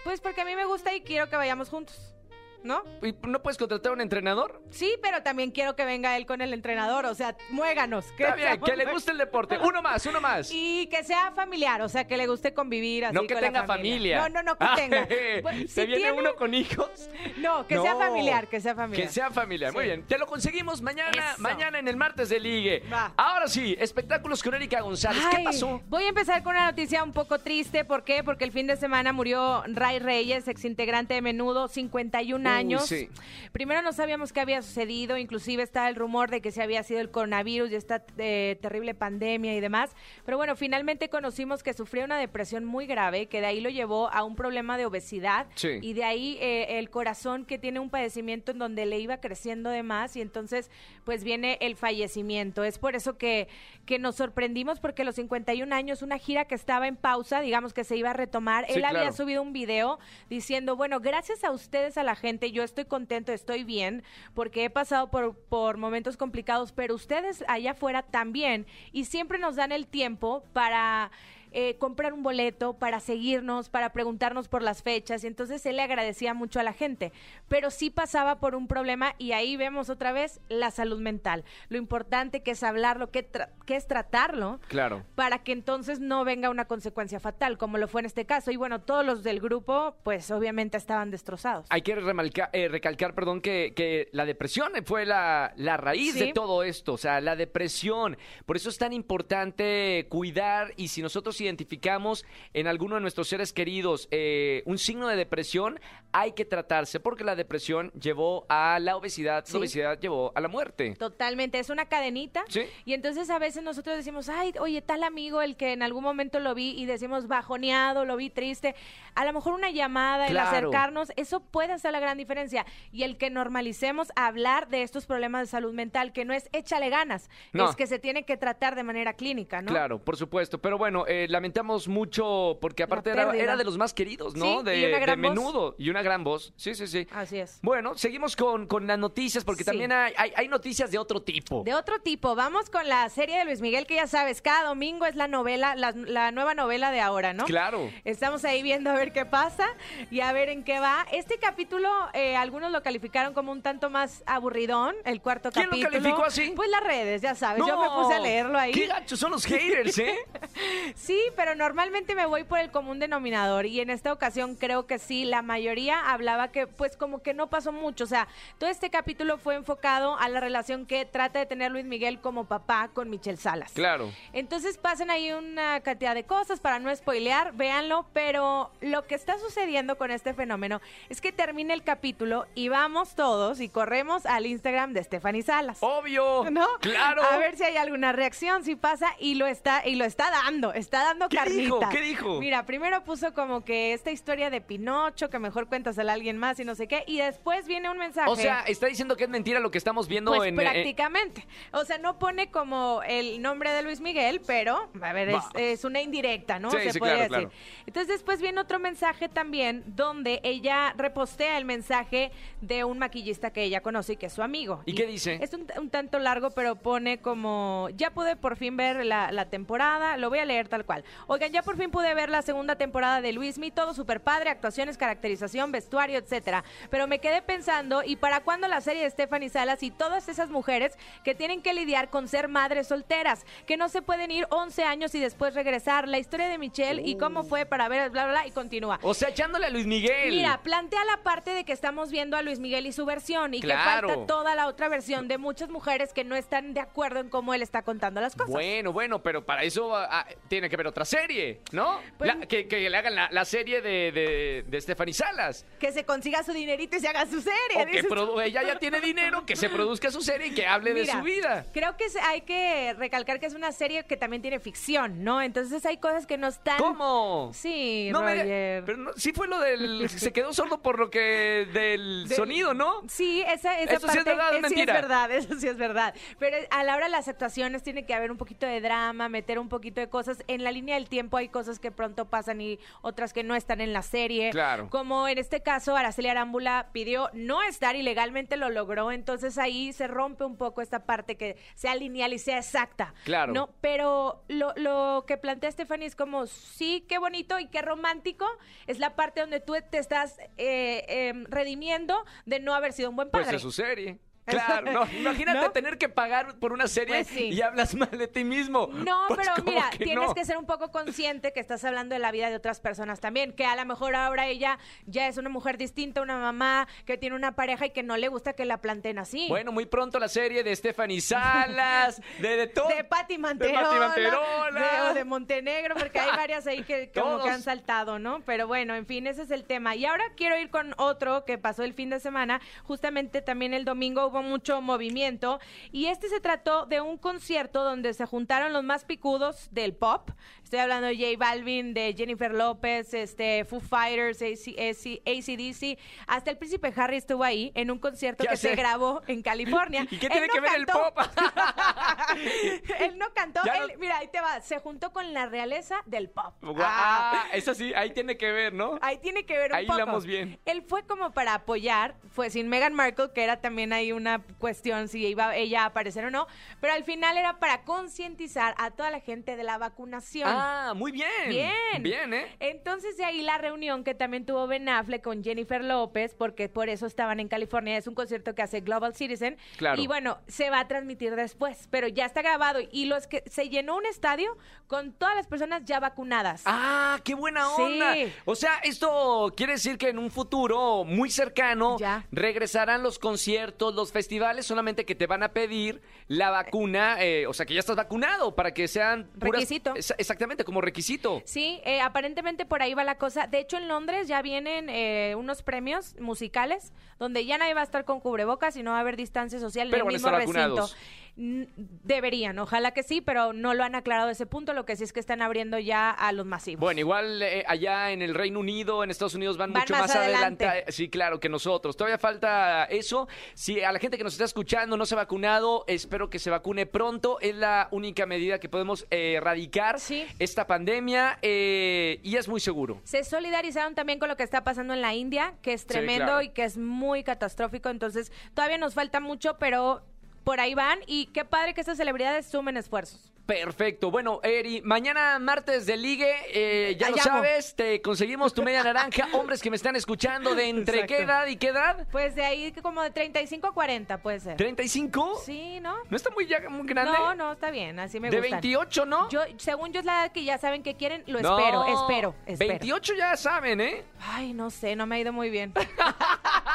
pues 0.04 0.20
porque 0.20 0.40
a 0.40 0.44
mí 0.44 0.54
me 0.54 0.64
gusta 0.64 0.94
y 0.94 1.00
quiero 1.02 1.28
que 1.28 1.36
vayamos 1.36 1.68
juntos. 1.68 2.14
¿No? 2.64 2.82
¿Y 3.02 3.14
¿No 3.26 3.40
puedes 3.42 3.56
contratar 3.56 3.90
a 3.90 3.94
un 3.94 4.00
entrenador? 4.00 4.62
Sí, 4.70 4.94
pero 5.02 5.22
también 5.22 5.50
quiero 5.52 5.76
que 5.76 5.84
venga 5.84 6.16
él 6.16 6.26
con 6.26 6.40
el 6.40 6.52
entrenador, 6.52 7.06
o 7.06 7.14
sea, 7.14 7.36
muéganos. 7.50 8.06
Está 8.18 8.34
bien, 8.34 8.60
que 8.60 8.76
le 8.76 8.84
guste 8.86 9.12
el 9.12 9.18
deporte. 9.18 9.58
Uno 9.58 9.80
más, 9.82 10.04
uno 10.06 10.20
más. 10.20 10.50
Y 10.58 10.86
que 10.88 11.04
sea 11.04 11.30
familiar, 11.32 11.80
o 11.82 11.88
sea, 11.88 12.06
que 12.06 12.16
le 12.16 12.26
guste 12.26 12.52
convivir 12.52 13.04
así 13.06 13.14
no 13.14 13.22
que 13.22 13.34
con 13.34 13.42
la 13.42 13.48
tenga 13.48 13.64
familia. 13.64 14.18
No, 14.20 14.28
no, 14.28 14.42
no 14.42 14.58
que 14.58 14.64
Ah, 14.68 14.74
tenga. 14.76 15.06
Pues, 15.42 15.70
¿Se 15.72 15.82
si 15.82 15.86
viene 15.86 16.02
tiene- 16.02 16.18
uno 16.18 16.34
con 16.34 16.52
hijos? 16.54 17.08
No, 17.38 17.66
que 17.66 17.78
sea 17.80 17.94
familiar, 17.96 18.48
que 18.48 18.60
sea 18.60 18.74
familiar. 18.74 19.06
Que 19.06 19.12
sea 19.12 19.30
familiar. 19.30 19.72
Muy 19.72 19.84
bien. 19.84 20.04
Te 20.06 20.18
lo 20.18 20.26
conseguimos 20.26 20.82
mañana, 20.82 21.32
Eso. 21.32 21.40
mañana 21.42 21.78
en 21.78 21.86
el 21.86 21.96
martes 21.96 22.28
de 22.28 22.40
Ligue. 22.40 22.82
Va. 22.92 23.12
Ahora 23.16 23.46
sí, 23.46 23.76
espectáculos 23.78 24.42
con 24.42 24.54
Erika 24.54 24.80
González. 24.80 25.22
¿Qué 25.30 25.42
pasó? 25.44 25.80
Voy 25.88 26.04
a 26.04 26.08
empezar 26.08 26.42
con 26.42 26.54
una 26.56 26.66
noticia 26.66 27.02
un 27.04 27.12
poco 27.12 27.38
triste. 27.38 27.84
¿Por 27.84 28.02
qué? 28.02 28.24
Porque 28.24 28.44
el 28.44 28.50
fin 28.52 28.66
de 28.66 28.76
semana 28.76 29.12
murió 29.12 29.62
Ray 29.68 29.98
Reyes, 30.00 30.48
exintegrante 30.48 31.14
de 31.14 31.22
Menudo, 31.22 31.68
51 31.68 32.47
Uy, 32.47 32.47
años. 32.56 32.86
sí. 32.86 33.08
Primero 33.52 33.80
no 33.80 33.92
sabíamos 33.94 34.32
qué 34.32 34.40
había 34.40 34.60
sucedido, 34.60 35.16
inclusive 35.16 35.62
está 35.62 35.88
el 35.88 35.96
rumor 35.96 36.30
de 36.30 36.42
que 36.42 36.52
se 36.52 36.62
había 36.62 36.82
sido 36.82 37.00
el 37.00 37.10
coronavirus 37.10 37.70
y 37.70 37.76
esta 37.76 38.04
eh, 38.18 38.58
terrible 38.60 38.94
pandemia 38.94 39.54
y 39.56 39.60
demás. 39.60 39.90
Pero 40.26 40.36
bueno, 40.36 40.54
finalmente 40.54 41.08
conocimos 41.08 41.62
que 41.62 41.72
sufría 41.72 42.04
una 42.04 42.18
depresión 42.18 42.66
muy 42.66 42.86
grave, 42.86 43.26
que 43.26 43.40
de 43.40 43.46
ahí 43.46 43.60
lo 43.62 43.70
llevó 43.70 44.10
a 44.12 44.22
un 44.22 44.36
problema 44.36 44.76
de 44.76 44.84
obesidad 44.84 45.46
Sí. 45.54 45.78
y 45.80 45.94
de 45.94 46.04
ahí 46.04 46.36
eh, 46.40 46.78
el 46.78 46.90
corazón 46.90 47.46
que 47.46 47.58
tiene 47.58 47.80
un 47.80 47.88
padecimiento 47.88 48.52
en 48.52 48.58
donde 48.58 48.84
le 48.84 48.98
iba 48.98 49.16
creciendo 49.18 49.70
de 49.70 49.82
más 49.82 50.14
y 50.16 50.20
entonces 50.20 50.70
pues 51.04 51.24
viene 51.24 51.56
el 51.62 51.74
fallecimiento. 51.74 52.64
Es 52.64 52.78
por 52.78 52.94
eso 52.96 53.16
que, 53.16 53.48
que 53.86 53.98
nos 53.98 54.16
sorprendimos 54.16 54.78
porque 54.78 55.02
a 55.02 55.04
los 55.06 55.14
51 55.16 55.74
años, 55.74 56.02
una 56.02 56.18
gira 56.18 56.44
que 56.44 56.54
estaba 56.54 56.86
en 56.86 56.96
pausa, 56.96 57.40
digamos 57.40 57.72
que 57.72 57.82
se 57.82 57.96
iba 57.96 58.10
a 58.10 58.12
retomar, 58.12 58.66
Sí, 58.68 58.74
él 58.74 58.84
había 58.84 59.10
subido 59.12 59.40
un 59.42 59.52
video 59.54 59.98
diciendo, 60.28 60.76
bueno, 60.76 61.00
gracias 61.00 61.42
a 61.44 61.50
ustedes, 61.50 61.96
a 61.96 62.02
la 62.02 62.14
gente, 62.14 62.37
yo 62.46 62.62
estoy 62.62 62.84
contento, 62.84 63.32
estoy 63.32 63.64
bien, 63.64 64.02
porque 64.34 64.64
he 64.64 64.70
pasado 64.70 65.10
por, 65.10 65.36
por 65.36 65.76
momentos 65.76 66.16
complicados, 66.16 66.72
pero 66.72 66.94
ustedes 66.94 67.44
allá 67.48 67.72
afuera 67.72 68.02
también, 68.02 68.66
y 68.92 69.04
siempre 69.04 69.38
nos 69.38 69.56
dan 69.56 69.72
el 69.72 69.86
tiempo 69.86 70.44
para... 70.52 71.10
eh, 71.52 71.76
comprar 71.78 72.12
un 72.12 72.22
boleto 72.22 72.74
para 72.74 73.00
seguirnos, 73.00 73.68
para 73.68 73.92
preguntarnos 73.92 74.48
por 74.48 74.62
las 74.62 74.82
fechas, 74.82 75.24
y 75.24 75.26
entonces 75.26 75.64
él 75.66 75.76
le 75.76 75.82
agradecía 75.82 76.34
mucho 76.34 76.60
a 76.60 76.62
la 76.62 76.72
gente, 76.72 77.12
pero 77.48 77.70
sí 77.70 77.90
pasaba 77.90 78.40
por 78.40 78.54
un 78.54 78.66
problema 78.68 79.14
y 79.18 79.32
ahí 79.32 79.56
vemos 79.56 79.90
otra 79.90 80.12
vez 80.12 80.40
la 80.48 80.70
salud 80.70 81.00
mental, 81.00 81.44
lo 81.68 81.78
importante 81.78 82.42
que 82.42 82.52
es 82.52 82.62
hablarlo, 82.62 83.10
que, 83.10 83.28
que 83.66 83.76
es 83.76 83.86
tratarlo, 83.86 84.60
Claro. 84.68 85.04
para 85.14 85.38
que 85.42 85.52
entonces 85.52 86.00
no 86.00 86.24
venga 86.24 86.50
una 86.50 86.66
consecuencia 86.66 87.20
fatal, 87.20 87.58
como 87.58 87.78
lo 87.78 87.88
fue 87.88 88.00
en 88.02 88.06
este 88.06 88.24
caso. 88.26 88.50
Y 88.50 88.56
bueno, 88.56 88.80
todos 88.80 89.04
los 89.04 89.22
del 89.22 89.40
grupo, 89.40 89.96
pues 90.02 90.30
obviamente 90.30 90.76
estaban 90.76 91.10
destrozados. 91.10 91.66
Hay 91.70 91.82
que 91.82 91.94
remalca- 91.96 92.50
eh, 92.52 92.68
recalcar, 92.68 93.14
perdón, 93.14 93.40
que, 93.40 93.72
que 93.74 94.08
la 94.12 94.24
depresión 94.24 94.72
fue 94.84 95.06
la, 95.06 95.52
la 95.56 95.76
raíz 95.76 96.14
Sí. 96.14 96.20
de 96.26 96.32
todo 96.32 96.62
esto, 96.62 96.94
o 96.94 96.98
sea, 96.98 97.20
la 97.20 97.36
depresión. 97.36 98.16
Por 98.46 98.56
eso 98.56 98.68
es 98.68 98.78
tan 98.78 98.92
importante 98.92 100.06
cuidar 100.08 100.72
y 100.76 100.88
si 100.88 101.02
nosotros 101.02 101.37
identificamos 101.40 102.24
en 102.54 102.66
alguno 102.66 102.96
de 102.96 103.00
nuestros 103.00 103.28
seres 103.28 103.52
queridos 103.52 104.08
eh, 104.10 104.62
un 104.66 104.78
signo 104.78 105.08
de 105.08 105.16
depresión, 105.16 105.80
hay 106.12 106.32
que 106.32 106.44
tratarse 106.44 107.00
porque 107.00 107.22
la 107.24 107.36
depresión 107.36 107.92
llevó 107.92 108.46
a 108.48 108.78
la 108.80 108.96
obesidad, 108.96 109.44
Sí. 109.44 109.52
la 109.52 109.58
obesidad 109.58 110.00
llevó 110.00 110.32
a 110.34 110.40
la 110.40 110.48
muerte. 110.48 110.94
Totalmente, 110.98 111.58
es 111.58 111.68
una 111.70 111.86
cadenita. 111.86 112.44
Sí. 112.48 112.62
Y 112.84 112.94
entonces 112.94 113.28
a 113.30 113.38
veces 113.38 113.62
nosotros 113.62 113.96
decimos, 113.96 114.28
ay, 114.28 114.52
oye, 114.58 114.80
tal 114.82 115.02
amigo, 115.04 115.42
el 115.42 115.56
que 115.56 115.72
en 115.72 115.82
algún 115.82 116.02
momento 116.02 116.40
lo 116.40 116.54
vi 116.54 116.70
y 116.80 116.86
decimos 116.86 117.28
bajoneado, 117.28 118.04
lo 118.04 118.16
vi 118.16 118.30
triste. 118.30 118.74
A 119.14 119.24
lo 119.24 119.32
mejor 119.32 119.52
una 119.52 119.70
llamada, 119.70 120.26
el 120.28 120.38
acercarnos, 120.38 121.12
eso 121.16 121.40
puede 121.40 121.72
hacer 121.72 121.92
la 121.92 122.00
gran 122.00 122.16
diferencia. 122.16 122.64
Y 122.90 123.02
el 123.02 123.18
que 123.18 123.30
normalicemos 123.30 124.08
hablar 124.16 124.68
de 124.68 124.82
estos 124.82 125.06
problemas 125.06 125.42
de 125.42 125.46
salud 125.48 125.72
mental, 125.74 126.12
que 126.12 126.24
no 126.24 126.32
es 126.32 126.48
échale 126.52 126.88
ganas, 126.88 127.28
No. 127.52 127.68
es 127.68 127.76
que 127.76 127.86
se 127.86 127.98
tiene 127.98 128.24
que 128.24 128.36
tratar 128.36 128.74
de 128.76 128.82
manera 128.82 129.12
clínica, 129.14 129.60
¿no? 129.60 129.68
Claro, 129.70 129.98
por 130.02 130.16
supuesto. 130.16 130.58
Pero 130.58 130.78
bueno, 130.78 131.04
eh, 131.06 131.26
lamentamos 131.28 131.86
mucho 131.88 132.58
porque 132.60 132.82
aparte 132.82 133.10
era, 133.10 133.56
de 133.56 133.64
los 133.64 133.76
más 133.76 133.92
queridos, 133.92 134.34
¿no? 134.34 134.60
Sí, 134.60 134.64
de, 134.64 134.78
y 134.80 134.84
una 134.84 134.94
de 134.96 135.00
gran 135.00 135.20
menudo. 135.20 135.74
Y 135.78 135.90
una 135.90 135.97
gran 136.02 136.24
voz. 136.24 136.52
Sí, 136.56 136.74
sí, 136.74 136.86
sí. 136.86 137.06
Así 137.12 137.38
es. 137.38 137.58
Bueno, 137.62 137.96
seguimos 137.96 138.36
con, 138.36 138.66
con 138.66 138.86
las 138.86 138.98
noticias 138.98 139.44
porque 139.44 139.64
Sí. 139.64 139.70
también 139.70 139.92
hay, 139.92 140.12
hay, 140.16 140.32
hay 140.36 140.48
noticias 140.48 140.90
de 140.90 140.98
otro 140.98 141.22
tipo. 141.22 141.62
De 141.64 141.74
otro 141.74 141.98
tipo, 142.00 142.34
vamos 142.34 142.70
con 142.70 142.88
la 142.88 143.08
serie 143.08 143.38
de 143.38 143.44
Luis 143.44 143.60
Miguel, 143.60 143.86
que 143.86 143.94
ya 143.96 144.06
sabes, 144.06 144.40
cada 144.42 144.68
domingo 144.68 145.06
es 145.06 145.14
la 145.16 145.28
novela, 145.28 145.74
la, 145.74 145.92
la 145.92 146.30
nueva 146.32 146.54
novela 146.54 146.90
de 146.90 147.00
ahora, 147.00 147.32
¿no? 147.32 147.44
Claro. 147.44 147.90
Estamos 148.04 148.44
ahí 148.44 148.62
viendo 148.62 148.90
a 148.90 148.94
ver 148.94 149.12
qué 149.12 149.24
pasa 149.26 149.66
y 150.10 150.20
a 150.20 150.32
ver 150.32 150.48
en 150.48 150.64
qué 150.64 150.80
va. 150.80 151.06
Este 151.12 151.38
capítulo, 151.38 151.88
eh, 152.12 152.36
algunos 152.36 152.70
lo 152.72 152.82
calificaron 152.82 153.34
como 153.34 153.52
un 153.52 153.62
tanto 153.62 153.90
más 153.90 154.22
aburridón, 154.26 154.94
el 155.04 155.20
cuarto 155.20 155.50
¿Quién 155.50 155.66
lo 155.66 155.70
capítulo. 155.72 155.90
calificó 155.92 156.24
así? 156.24 156.52
Pues 156.54 156.70
las 156.70 156.82
redes, 156.84 157.22
ya 157.22 157.34
sabes. 157.34 157.64
Yo 157.66 157.80
me 157.80 157.88
puse 157.90 158.14
a 158.14 158.20
leerlo 158.20 158.58
ahí. 158.58 158.72
Qué 158.72 158.86
gachos 158.86 159.18
son 159.18 159.30
los 159.32 159.44
haters, 159.44 159.98
¿eh? 159.98 160.16
Sí, 160.94 161.18
pero 161.36 161.54
normalmente 161.54 162.14
me 162.14 162.26
voy 162.26 162.44
por 162.44 162.58
el 162.58 162.70
común 162.70 162.98
denominador 162.98 163.66
y 163.66 163.80
en 163.80 163.90
esta 163.90 164.12
ocasión 164.12 164.54
creo 164.56 164.86
que 164.86 164.98
sí, 164.98 165.24
la 165.24 165.42
mayoría 165.42 165.87
hablaba 165.90 166.48
que 166.48 166.66
pues 166.66 166.96
como 166.96 167.22
que 167.22 167.34
no 167.34 167.48
pasó 167.48 167.72
mucho, 167.72 168.04
o 168.04 168.06
sea, 168.06 168.28
todo 168.58 168.70
este 168.70 168.90
capítulo 168.90 169.38
fue 169.38 169.54
enfocado 169.54 170.16
a 170.18 170.28
la 170.28 170.40
relación 170.40 170.86
que 170.86 171.04
trata 171.04 171.38
de 171.38 171.46
tener 171.46 171.70
Luis 171.70 171.84
Miguel 171.84 172.20
como 172.20 172.44
papá 172.44 172.90
con 172.92 173.10
Michelle 173.10 173.36
Salas. 173.38 173.72
Claro. 173.72 174.10
Entonces 174.32 174.78
pasan 174.78 175.10
ahí 175.10 175.32
una 175.32 175.80
cantidad 175.80 176.14
de 176.14 176.24
cosas 176.24 176.60
para 176.60 176.78
no 176.78 176.94
spoilear, 176.94 177.52
véanlo, 177.54 178.06
pero 178.12 178.70
lo 178.80 179.06
que 179.06 179.14
está 179.14 179.38
sucediendo 179.38 179.98
con 179.98 180.10
este 180.10 180.34
fenómeno 180.34 180.80
es 181.08 181.20
que 181.20 181.32
termina 181.32 181.74
el 181.74 181.82
capítulo 181.82 182.46
y 182.54 182.68
vamos 182.68 183.14
todos 183.14 183.60
y 183.60 183.68
corremos 183.68 184.26
al 184.26 184.46
Instagram 184.46 184.92
de 184.92 185.04
Stephanie 185.04 185.42
Salas. 185.42 185.78
Obvio. 185.80 186.50
¿No? 186.50 186.66
Claro. 186.80 187.22
A 187.22 187.38
ver 187.38 187.56
si 187.56 187.64
hay 187.64 187.76
alguna 187.76 188.12
reacción, 188.12 188.64
si 188.64 188.76
pasa 188.76 189.08
y 189.18 189.34
lo 189.34 189.46
está 189.46 189.86
y 189.86 189.96
lo 189.96 190.04
está 190.04 190.30
dando, 190.30 190.72
está 190.72 191.04
dando 191.04 191.28
¿Qué 191.28 191.36
carnita. 191.36 191.60
dijo? 191.60 191.80
¿Qué 191.90 192.00
dijo? 192.00 192.40
Mira, 192.40 192.64
primero 192.66 193.02
puso 193.04 193.32
como 193.34 193.64
que 193.64 193.92
esta 193.92 194.10
historia 194.10 194.50
de 194.50 194.60
Pinocho, 194.60 195.30
que 195.30 195.38
mejor 195.38 195.68
cuéntasela 195.78 196.10
a 196.10 196.14
alguien 196.16 196.36
más 196.38 196.58
y 196.58 196.64
no 196.64 196.74
sé 196.74 196.88
qué, 196.88 197.04
y 197.06 197.18
después 197.18 197.68
viene 197.68 197.88
un 197.88 197.98
mensaje. 197.98 198.28
O 198.28 198.34
sea, 198.34 198.62
está 198.66 198.86
diciendo 198.88 199.16
que 199.16 199.24
es 199.24 199.30
mentira 199.30 199.60
lo 199.60 199.70
que 199.70 199.78
estamos 199.78 200.08
viendo 200.08 200.32
Pues 200.34 200.48
en. 200.48 200.58
eh, 200.58 200.62
prácticamente. 200.62 201.46
O 201.72 201.84
sea, 201.84 201.98
no 201.98 202.18
pone 202.18 202.50
como 202.50 203.00
el 203.06 203.40
nombre 203.40 203.70
de 203.70 203.82
Luis 203.82 204.00
Miguel, 204.00 204.40
pero, 204.44 204.90
a 205.00 205.12
ver, 205.12 205.36
es, 205.54 205.84
una 205.84 206.00
indirecta, 206.00 206.58
¿no? 206.58 206.72
Sí, 206.72 206.78
Se 206.78 206.92
sí, 206.94 206.98
podría 206.98 207.28
claro, 207.28 207.32
decir. 207.44 207.48
claro. 207.58 207.84
Entonces 207.86 208.08
después 208.08 208.40
viene 208.42 208.60
otro 208.60 208.80
mensaje 208.80 209.28
también 209.28 209.84
donde 209.86 210.40
ella 210.42 210.94
repostea 210.96 211.56
el 211.58 211.64
mensaje 211.64 212.32
de 212.60 212.82
un 212.82 212.98
maquillista 212.98 213.52
que 213.52 213.62
ella 213.62 213.80
conoce 213.80 214.14
y 214.14 214.16
que 214.16 214.26
es 214.26 214.32
su 214.32 214.42
amigo. 214.42 214.82
¿Y 214.84 214.94
qué 214.94 215.06
dice? 215.06 215.38
Es 215.40 215.54
un, 215.54 215.66
un 215.78 215.90
tanto 215.90 216.18
largo, 216.18 216.50
pero 216.50 216.74
pone 216.74 217.18
como, 217.18 217.88
ya 217.94 218.10
pude 218.10 218.34
por 218.34 218.56
fin 218.56 218.76
ver 218.76 219.06
la, 219.06 219.30
la 219.30 219.44
temporada, 219.48 220.16
lo 220.16 220.28
voy 220.28 220.40
a 220.40 220.44
leer 220.44 220.66
tal 220.66 220.84
cual. 220.84 221.04
Oigan, 221.28 221.52
ya 221.52 221.62
por 221.62 221.76
fin 221.76 221.92
pude 221.92 222.12
ver 222.14 222.30
la 222.30 222.42
segunda 222.42 222.74
temporada 222.74 223.20
de 223.20 223.32
Luis 223.32 223.58
Mi, 223.58 223.70
todo 223.70 223.94
súper 223.94 224.20
padre, 224.20 224.50
actuaciones, 224.50 224.98
caracterización, 224.98 225.67
vestuario, 225.72 226.18
etcétera. 226.18 226.64
Pero 226.90 227.06
me 227.06 227.18
quedé 227.20 227.42
pensando, 227.42 228.02
¿y 228.04 228.16
para 228.16 228.40
cuándo 228.40 228.68
la 228.68 228.80
serie 228.80 229.02
de 229.02 229.10
Stephanie 229.10 229.48
Salas 229.48 229.82
y 229.82 229.90
todas 229.90 230.28
esas 230.28 230.50
mujeres 230.50 230.96
que 231.24 231.34
tienen 231.34 231.62
que 231.62 231.74
lidiar 231.74 232.10
con 232.10 232.28
ser 232.28 232.48
madres 232.48 232.88
solteras, 232.88 233.44
que 233.66 233.76
no 233.76 233.88
se 233.88 234.02
pueden 234.02 234.30
ir 234.30 234.46
11 234.50 234.84
años 234.84 235.14
y 235.14 235.20
después 235.20 235.54
regresar? 235.54 236.08
La 236.08 236.18
historia 236.18 236.48
de 236.48 236.58
Michelle 236.58 237.02
y 237.04 237.16
cómo 237.16 237.44
fue 237.44 237.66
para 237.66 237.88
ver, 237.88 238.10
bla, 238.10 238.24
bla, 238.24 238.32
bla, 238.32 238.46
y 238.46 238.50
continúa. 238.50 238.98
O 239.02 239.14
sea, 239.14 239.28
echándole 239.28 239.66
a 239.66 239.70
Luis 239.70 239.86
Miguel. 239.86 240.30
Mira, 240.30 240.60
plantea 240.62 241.04
la 241.04 241.22
parte 241.22 241.50
de 241.52 241.64
que 241.64 241.72
estamos 241.72 242.10
viendo 242.10 242.36
a 242.36 242.42
Luis 242.42 242.58
Miguel 242.58 242.86
y 242.86 242.92
su 242.92 243.04
versión 243.06 243.54
y 243.54 243.60
Claro. 243.60 244.08
que 244.08 244.14
falta 244.14 244.26
toda 244.26 244.54
la 244.54 244.66
otra 244.66 244.88
versión 244.88 245.28
de 245.28 245.38
muchas 245.38 245.68
mujeres 245.68 246.12
que 246.12 246.24
no 246.24 246.36
están 246.36 246.74
de 246.74 246.80
acuerdo 246.80 247.20
en 247.20 247.28
cómo 247.28 247.54
él 247.54 247.62
está 247.62 247.82
contando 247.82 248.20
las 248.20 248.34
cosas. 248.34 248.50
Bueno, 248.52 248.92
bueno, 248.92 249.22
pero 249.22 249.44
para 249.44 249.62
eso 249.62 249.94
ah, 249.96 250.26
tiene 250.48 250.68
que 250.70 250.76
ver 250.76 250.86
otra 250.86 251.04
serie, 251.04 251.60
¿no? 251.72 252.00
Pues- 252.16 252.34
La- 252.34 252.46
que, 252.46 252.66
que 252.68 252.88
le 252.88 252.96
hagan 252.96 253.14
la, 253.14 253.28
la 253.30 253.44
serie 253.44 253.80
de, 253.82 254.12
de, 254.12 254.64
de 254.66 254.80
Stephanie 254.80 255.14
Salas. 255.14 255.57
Que 255.78 255.92
se 255.92 256.04
consiga 256.04 256.42
su 256.42 256.52
dinerito 256.52 256.96
y 256.96 257.00
se 257.00 257.08
haga 257.08 257.24
su 257.26 257.40
serie. 257.40 257.76
O 257.76 257.86
que 257.86 258.02
produ- 258.04 258.42
ella 258.42 258.62
ya 258.64 258.78
tiene 258.78 259.00
dinero, 259.00 259.46
que 259.46 259.54
se 259.56 259.68
produzca 259.68 260.10
su 260.10 260.20
serie 260.22 260.48
y 260.48 260.50
que 260.54 260.66
hable 260.66 260.92
de 260.94 261.06
su 261.06 261.20
vida. 261.22 261.64
Creo 261.72 261.96
que 261.96 262.06
hay 262.22 262.40
que 262.42 262.94
recalcar 262.98 263.38
que 263.38 263.46
es 263.46 263.54
una 263.54 263.70
serie 263.72 264.04
que 264.04 264.16
también 264.16 264.42
tiene 264.42 264.58
ficción, 264.60 265.22
¿no? 265.22 265.40
Entonces 265.42 265.84
hay 265.86 265.98
cosas 265.98 266.26
que 266.26 266.36
no 266.36 266.48
están. 266.48 266.78
¿Cómo? 266.78 267.52
Sí, 267.54 268.08
No 268.12 268.22
me- 268.22 268.82
pero 268.84 268.96
no- 268.98 269.12
sí 269.16 269.32
fue 269.32 269.46
lo 269.48 269.60
del... 269.60 270.08
Se 270.08 270.32
quedó 270.32 270.52
sordo 270.52 270.82
por 270.82 270.98
lo 270.98 271.10
que... 271.10 271.66
Del 271.72 272.26
De- 272.28 272.34
sonido, 272.34 272.74
¿no? 272.74 273.02
Sí, 273.08 273.42
esa, 273.46 273.78
esa 273.80 273.92
¿Eso 273.94 274.00
sí 274.00 274.06
parte 274.06 274.18
es 274.18 274.24
verdad 274.24 274.50
sí 274.68 274.80
es 274.80 274.86
verdad, 274.86 275.30
eso 275.32 275.54
sí 275.58 275.68
es 275.68 275.76
verdad. 275.76 276.14
Pero 276.38 276.56
a 276.70 276.84
la 276.84 276.96
hora 276.96 277.06
de 277.06 277.10
las 277.12 277.28
actuaciones 277.28 277.82
tiene 277.82 278.04
que 278.04 278.14
haber 278.14 278.30
un 278.30 278.36
poquito 278.36 278.66
de 278.66 278.80
drama, 278.80 279.28
meter 279.28 279.58
un 279.58 279.68
poquito 279.68 280.00
de 280.00 280.08
cosas. 280.08 280.42
En 280.48 280.64
la 280.64 280.72
línea 280.72 280.96
del 280.96 281.08
tiempo 281.08 281.36
hay 281.36 281.48
cosas 281.48 281.78
que 281.78 281.90
pronto 281.90 282.26
pasan 282.26 282.60
y 282.60 282.78
otras 283.02 283.32
que 283.32 283.44
no 283.44 283.54
están 283.54 283.80
en 283.80 283.92
la 283.92 284.02
serie. 284.02 284.50
Claro. 284.50 284.88
Como 284.90 285.28
en 285.28 285.38
este 285.48 285.62
caso, 285.62 285.96
Araceli 285.96 286.28
Arámbula 286.28 286.90
pidió 286.92 287.30
no 287.32 287.62
estar 287.62 287.96
y 287.96 288.02
legalmente 288.02 288.58
lo 288.58 288.68
logró. 288.68 289.10
Entonces 289.10 289.56
ahí 289.56 289.94
se 289.94 290.06
rompe 290.06 290.44
un 290.44 290.58
poco 290.58 290.82
esta 290.82 291.06
parte 291.06 291.38
que 291.38 291.56
sea 291.74 291.94
lineal 291.94 292.34
y 292.34 292.38
sea 292.38 292.58
exacta. 292.58 293.14
Claro. 293.24 293.54
¿no? 293.54 293.70
Pero 293.80 294.44
lo, 294.48 294.74
lo 294.76 295.24
que 295.26 295.38
plantea 295.38 295.72
Stephanie 295.72 296.06
es 296.06 296.16
como, 296.16 296.46
sí, 296.46 297.06
qué 297.08 297.16
bonito 297.16 297.58
y 297.58 297.68
qué 297.68 297.80
romántico. 297.80 298.44
Es 298.86 298.98
la 298.98 299.16
parte 299.16 299.40
donde 299.40 299.60
tú 299.60 299.74
te 299.90 299.96
estás 299.96 300.38
eh, 300.58 301.06
em, 301.08 301.46
redimiendo 301.46 302.14
de 302.44 302.60
no 302.60 302.74
haber 302.74 302.92
sido 302.92 303.08
un 303.08 303.16
buen 303.16 303.30
padre. 303.30 303.46
Pues 303.46 303.56
es 303.56 303.62
su 303.62 303.72
serie. 303.72 304.18
Claro, 304.48 304.92
no, 304.92 305.06
imagínate 305.12 305.58
¿No? 305.60 305.70
tener 305.70 305.98
que 305.98 306.08
pagar 306.08 306.58
por 306.58 306.72
una 306.72 306.86
serie 306.88 307.14
Pues 307.16 307.26
sí. 307.28 307.44
y 307.50 307.60
hablas 307.62 307.94
mal 307.94 308.10
de 308.10 308.28
ti 308.28 308.44
mismo. 308.44 308.88
No, 308.92 309.24
Pues, 309.28 309.40
pero 309.40 309.52
¿cómo 309.56 309.70
mira, 309.72 309.90
que 309.90 310.04
tienes 310.04 310.28
no? 310.28 310.34
que 310.34 310.44
ser 310.44 310.56
un 310.56 310.66
poco 310.66 310.90
consciente 310.90 311.52
que 311.52 311.60
estás 311.60 311.84
hablando 311.84 312.14
de 312.14 312.18
la 312.18 312.30
vida 312.32 312.50
de 312.50 312.56
otras 312.56 312.80
personas 312.80 313.20
también, 313.20 313.52
que 313.52 313.64
a 313.66 313.76
lo 313.76 313.84
mejor 313.84 314.14
ahora 314.14 314.46
ella 314.46 314.78
ya 315.06 315.28
es 315.28 315.36
una 315.36 315.48
mujer 315.48 315.78
distinta, 315.78 316.22
una 316.22 316.38
mamá 316.38 316.88
que 317.04 317.16
tiene 317.18 317.36
una 317.36 317.54
pareja 317.54 317.86
y 317.86 317.90
que 317.90 318.02
no 318.02 318.16
le 318.16 318.28
gusta 318.28 318.52
que 318.52 318.64
la 318.64 318.80
planten 318.80 319.18
así. 319.18 319.46
Bueno, 319.48 319.72
muy 319.72 319.86
pronto 319.86 320.18
la 320.18 320.28
serie 320.28 320.62
de 320.64 320.74
Stephanie 320.74 321.20
Salas, 321.20 322.20
de, 322.38 322.56
de 322.56 322.66
todo. 322.66 322.88
de 322.88 323.04
Patti 323.04 323.38
Manterola, 323.38 323.82
Patti 323.82 323.98
Manterola. 323.98 324.80
de- 324.80 325.10
o 325.10 325.14
de 325.14 325.24
Montenegro, 325.24 325.94
porque 325.96 326.18
hay 326.18 326.30
varias 326.36 326.66
ahí 326.66 326.82
que, 326.84 327.10
como 327.14 327.42
que 327.42 327.50
han 327.50 327.62
saltado, 327.62 328.18
¿no? 328.18 328.40
Pero 328.44 328.66
bueno, 328.66 328.94
en 328.94 329.06
fin, 329.06 329.26
ese 329.26 329.42
es 329.42 329.50
el 329.50 329.64
tema. 329.64 329.94
Y 329.96 330.04
ahora 330.06 330.24
quiero 330.36 330.58
ir 330.58 330.70
con 330.70 330.94
otro 330.98 331.44
que 331.44 331.58
pasó 331.58 331.82
el 331.82 331.94
fin 331.94 332.10
de 332.10 332.20
semana. 332.20 332.60
Justamente 332.84 333.42
también 333.42 333.74
el 333.74 333.84
domingo 333.84 334.26
hubo 334.26 334.37
mucho 334.42 334.80
movimiento 334.80 335.60
y 335.92 336.06
este 336.06 336.28
se 336.28 336.40
trató 336.40 336.86
de 336.86 337.00
un 337.00 337.18
concierto 337.18 337.84
donde 337.84 338.14
se 338.14 338.26
juntaron 338.26 338.72
los 338.72 338.84
más 338.84 339.04
picudos 339.04 339.68
del 339.70 339.94
pop. 339.94 340.30
Estoy 340.64 340.80
hablando 340.80 341.06
de 341.08 341.16
J 341.16 341.28
Balvin, 341.38 341.94
de 341.94 342.14
Jennifer 342.16 342.52
López, 342.52 343.14
este, 343.14 343.64
Foo 343.64 343.80
Fighters, 343.80 344.42
AC, 344.42 344.74
AC, 344.78 345.22
ACDC. 345.26 345.98
Hasta 346.26 346.50
el 346.50 346.58
príncipe 346.58 346.92
Harry 346.96 347.16
estuvo 347.16 347.42
ahí 347.42 347.72
en 347.74 347.90
un 347.90 347.98
concierto 347.98 348.44
Ya 348.44 348.50
que 348.50 348.56
sé. 348.58 348.68
se 348.70 348.76
grabó 348.76 349.22
en 349.26 349.42
California. 349.42 350.06
¿Y 350.10 350.18
qué 350.18 350.26
Él 350.26 350.32
tiene 350.32 350.46
no 350.48 350.52
que 350.52 350.60
ver 350.60 350.70
el 350.76 350.84
cantó. 350.86 351.14
pop? 351.14 351.24
él 353.00 353.18
no 353.18 353.26
cantó, 353.34 353.60
Ya 353.64 353.74
él- 353.76 353.92
no- 353.94 353.98
mira, 353.98 354.18
ahí 354.18 354.28
te 354.28 354.40
va, 354.40 354.60
se 354.60 354.78
juntó 354.78 355.12
con 355.12 355.32
la 355.32 355.46
realeza 355.46 355.96
del 356.06 356.28
pop. 356.28 356.54
Guau, 356.60 356.76
Ah, 356.80 357.46
eso 357.52 357.74
sí, 357.74 357.92
ahí 357.94 358.10
tiene 358.12 358.36
que 358.36 358.50
ver, 358.52 358.72
¿no? 358.72 358.98
ahí 359.02 359.18
tiene 359.18 359.44
que 359.46 359.56
ver 359.56 359.70
un 359.72 359.76
Ahí 359.76 359.86
poco. 359.86 359.98
hilamos 359.98 360.26
bien. 360.26 360.58
Él 360.64 360.82
fue 360.86 361.06
como 361.06 361.32
para 361.32 361.54
apoyar, 361.54 362.16
fue 362.30 362.50
sin 362.50 362.68
Meghan 362.68 362.92
Markle, 362.94 363.30
que 363.34 363.42
era 363.42 363.60
también 363.60 363.92
ahí 363.92 364.12
una 364.12 364.27
cuestión 364.58 365.08
si 365.08 365.26
iba 365.26 365.56
ella 365.56 365.82
a 365.82 365.86
aparecer 365.86 366.24
o 366.24 366.30
no, 366.30 366.46
pero 366.80 366.92
al 366.94 367.04
final 367.04 367.36
era 367.36 367.58
para 367.58 367.82
concientizar 367.82 368.74
a 368.78 368.90
toda 368.90 369.10
la 369.10 369.20
gente 369.20 369.56
de 369.56 369.62
la 369.62 369.78
vacunación. 369.78 370.48
Ah, 370.50 370.92
muy 370.96 371.12
bien. 371.12 371.28
Bien. 371.48 372.02
Bien, 372.02 372.34
¿eh? 372.34 372.56
Entonces 372.60 373.16
de 373.16 373.24
ahí 373.24 373.42
la 373.42 373.58
reunión 373.58 374.04
que 374.04 374.14
también 374.14 374.44
tuvo 374.46 374.66
Ben 374.66 374.88
Affleck 374.88 375.22
con 375.22 375.42
Jennifer 375.42 375.82
López, 375.84 376.34
porque 376.34 376.68
por 376.68 376.88
eso 376.88 377.06
estaban 377.06 377.40
en 377.40 377.48
California, 377.48 377.96
es 377.96 378.06
un 378.06 378.14
concierto 378.14 378.54
que 378.54 378.62
hace 378.62 378.80
Global 378.80 379.14
Citizen. 379.14 379.56
Claro. 379.76 380.00
Y 380.00 380.06
bueno, 380.06 380.38
se 380.48 380.70
va 380.70 380.80
a 380.80 380.88
transmitir 380.88 381.34
después, 381.36 381.88
pero 381.90 382.08
ya 382.08 382.26
está 382.26 382.42
grabado 382.42 382.80
y 382.90 383.06
los 383.06 383.26
que 383.26 383.42
se 383.46 383.68
llenó 383.68 383.96
un 383.96 384.06
estadio 384.06 384.56
con 384.86 385.12
todas 385.12 385.34
las 385.36 385.46
personas 385.46 385.84
ya 385.84 386.00
vacunadas. 386.00 386.62
Ah, 386.64 387.18
qué 387.24 387.34
buena 387.34 387.66
Sí. 387.76 387.82
onda. 387.82 388.14
O 388.44 388.54
sea, 388.54 388.78
esto 388.82 389.52
quiere 389.56 389.74
decir 389.74 389.98
que 389.98 390.08
en 390.08 390.18
un 390.18 390.30
futuro 390.30 391.04
muy 391.04 391.30
cercano 391.30 391.98
Ya. 391.98 392.24
regresarán 392.32 393.02
los 393.02 393.18
conciertos, 393.18 393.94
los 393.94 394.10
festivales, 394.12 394.17
solamente 394.62 395.04
que 395.04 395.14
te 395.14 395.26
van 395.26 395.42
a 395.42 395.48
pedir 395.52 396.00
la 396.26 396.50
vacuna, 396.50 397.22
eh, 397.22 397.46
o 397.46 397.52
sea, 397.54 397.66
que 397.66 397.74
ya 397.74 397.80
estás 397.80 397.96
vacunado 397.96 398.54
para 398.54 398.72
que 398.74 398.88
sean 398.88 399.28
puras- 399.38 399.60
Requisito. 399.60 399.94
Ex- 399.96 400.14
exactamente, 400.18 400.64
como 400.64 400.80
requisito. 400.80 401.42
Sí, 401.44 401.80
eh, 401.84 402.00
aparentemente 402.00 402.64
por 402.66 402.82
ahí 402.82 402.94
va 402.94 403.04
la 403.04 403.16
cosa. 403.18 403.46
De 403.46 403.58
hecho, 403.60 403.76
en 403.76 403.88
Londres 403.88 404.28
ya 404.28 404.42
vienen 404.42 404.88
eh, 404.90 405.34
unos 405.36 405.62
premios 405.62 406.14
musicales 406.18 406.92
donde 407.18 407.44
ya 407.46 407.58
nadie 407.58 407.74
va 407.74 407.80
a 407.80 407.84
estar 407.84 408.04
con 408.04 408.20
cubrebocas 408.20 408.76
y 408.76 408.82
no 408.82 408.92
va 408.92 408.98
a 408.98 409.00
haber 409.00 409.16
distancia 409.16 409.58
social 409.58 409.88
Pero 409.90 410.02
en 410.04 410.08
el 410.08 410.14
mismo 410.14 410.30
recinto. 410.30 410.52
vacunados. 410.58 410.96
Deberían, 411.38 412.58
ojalá 412.58 412.90
que 412.90 413.02
sí, 413.04 413.20
pero 413.20 413.52
no 413.52 413.72
lo 413.72 413.84
han 413.84 413.94
aclarado 413.94 414.28
ese 414.28 414.44
punto. 414.46 414.72
Lo 414.74 414.84
que 414.84 414.96
sí 414.96 415.04
es 415.04 415.12
que 415.12 415.20
están 415.20 415.40
abriendo 415.40 415.78
ya 415.78 416.10
a 416.10 416.32
los 416.32 416.44
masivos. 416.46 416.80
Bueno, 416.80 416.98
igual 417.00 417.40
eh, 417.42 417.64
allá 417.68 418.10
en 418.10 418.22
el 418.22 418.34
Reino 418.34 418.58
Unido, 418.60 419.04
en 419.04 419.10
Estados 419.10 419.34
Unidos 419.34 419.56
van, 419.56 419.72
Van 419.72 419.82
mucho 419.82 419.92
más 419.94 420.02
más, 420.02 420.16
adelante. 420.16 420.66
adelante. 420.66 420.92
Sí, 420.92 421.08
claro, 421.08 421.38
que 421.38 421.48
nosotros. 421.48 421.96
Todavía 421.96 422.18
falta 422.18 422.84
eso. 422.86 423.28
Si 423.54 423.80
a 423.82 423.92
la 423.92 423.98
gente 424.00 424.18
que 424.18 424.24
nos 424.24 424.32
está 424.32 424.44
escuchando 424.44 424.96
no 424.96 425.06
se 425.06 425.14
ha 425.14 425.18
vacunado, 425.18 425.84
espero 425.86 426.28
que 426.28 426.38
se 426.40 426.50
vacune 426.50 426.86
pronto. 426.86 427.38
Es 427.40 427.54
la 427.54 427.88
única 427.92 428.26
medida 428.26 428.58
que 428.58 428.68
podemos 428.68 429.06
eh, 429.10 429.34
erradicar 429.34 430.00
Sí. 430.00 430.26
esta 430.38 430.66
pandemia 430.66 431.38
eh, 431.42 432.18
y 432.22 432.36
es 432.36 432.48
muy 432.48 432.60
seguro. 432.60 433.00
Se 433.04 433.22
solidarizaron 433.22 433.94
también 433.94 434.18
con 434.18 434.28
lo 434.28 434.36
que 434.36 434.42
está 434.42 434.64
pasando 434.64 434.92
en 434.94 435.02
la 435.02 435.14
India, 435.14 435.54
que 435.62 435.72
es 435.72 435.86
tremendo 435.86 436.24
claro. 436.26 436.42
y 436.42 436.48
que 436.50 436.64
es 436.64 436.76
muy 436.78 437.22
catastrófico. 437.22 437.88
Entonces, 437.90 438.32
todavía 438.54 438.78
nos 438.78 438.94
falta 438.94 439.20
mucho, 439.20 439.56
pero 439.58 440.02
por 440.44 440.60
ahí 440.60 440.74
van. 440.74 440.98
Y 441.06 441.26
qué 441.26 441.44
padre 441.44 441.74
que 441.74 441.80
estas 441.80 441.96
celebridades 441.96 442.46
sumen 442.46 442.76
esfuerzos. 442.76 443.32
Perfecto. 443.48 444.10
Bueno, 444.10 444.40
Eri, 444.42 444.82
mañana 444.82 445.38
martes 445.38 445.86
de 445.86 445.96
ligue, 445.96 446.30
eh, 446.52 446.96
ya 447.00 447.08
lo 447.08 447.16
sabes, 447.16 447.74
te 447.74 448.02
conseguimos 448.02 448.52
tu 448.52 448.62
media 448.62 448.84
naranja. 448.84 449.26
Hombres 449.32 449.62
que 449.62 449.70
me 449.70 449.76
están 449.76 449.96
escuchando, 449.96 450.54
¿de 450.54 450.68
entre 450.68 451.06
qué 451.06 451.22
edad 451.22 451.46
y 451.46 451.56
qué 451.56 451.68
edad? 451.68 452.06
Pues 452.12 452.34
de 452.34 452.44
ahí 452.44 452.70
como 452.82 453.00
de 453.00 453.10
35 453.10 453.68
a 453.68 453.72
40 453.72 454.18
puede 454.18 454.40
ser. 454.40 454.58
¿35? 454.58 455.40
Sí, 455.46 455.80
¿no? 455.80 455.96
¿No 456.10 456.16
está 456.18 456.28
muy, 456.28 456.46
ya, 456.46 456.60
muy 456.68 456.86
grande? 456.86 457.16
No, 457.16 457.34
no, 457.34 457.52
está 457.52 457.70
bien, 457.70 457.98
así 457.98 458.20
me 458.20 458.28
¿De 458.28 458.36
gustan. 458.36 458.60
28, 458.60 459.06
no? 459.06 459.30
Yo, 459.30 459.40
según 459.56 459.94
yo 459.94 460.00
es 460.00 460.04
la 460.04 460.24
edad 460.24 460.32
que 460.32 460.44
ya 460.44 460.58
saben 460.58 460.82
que 460.82 460.96
quieren, 460.96 461.24
lo 461.26 461.40
No, 461.40 461.58
espero, 461.58 461.86
espero, 461.86 462.34
espero. 462.44 462.68
28 462.68 463.14
ya 463.14 463.34
saben, 463.38 463.80
¿eh? 463.80 464.04
Ay, 464.20 464.52
no 464.52 464.68
sé, 464.68 464.94
no 464.94 465.06
me 465.06 465.16
ha 465.16 465.20
ido 465.20 465.32
muy 465.32 465.48
bien. 465.48 465.72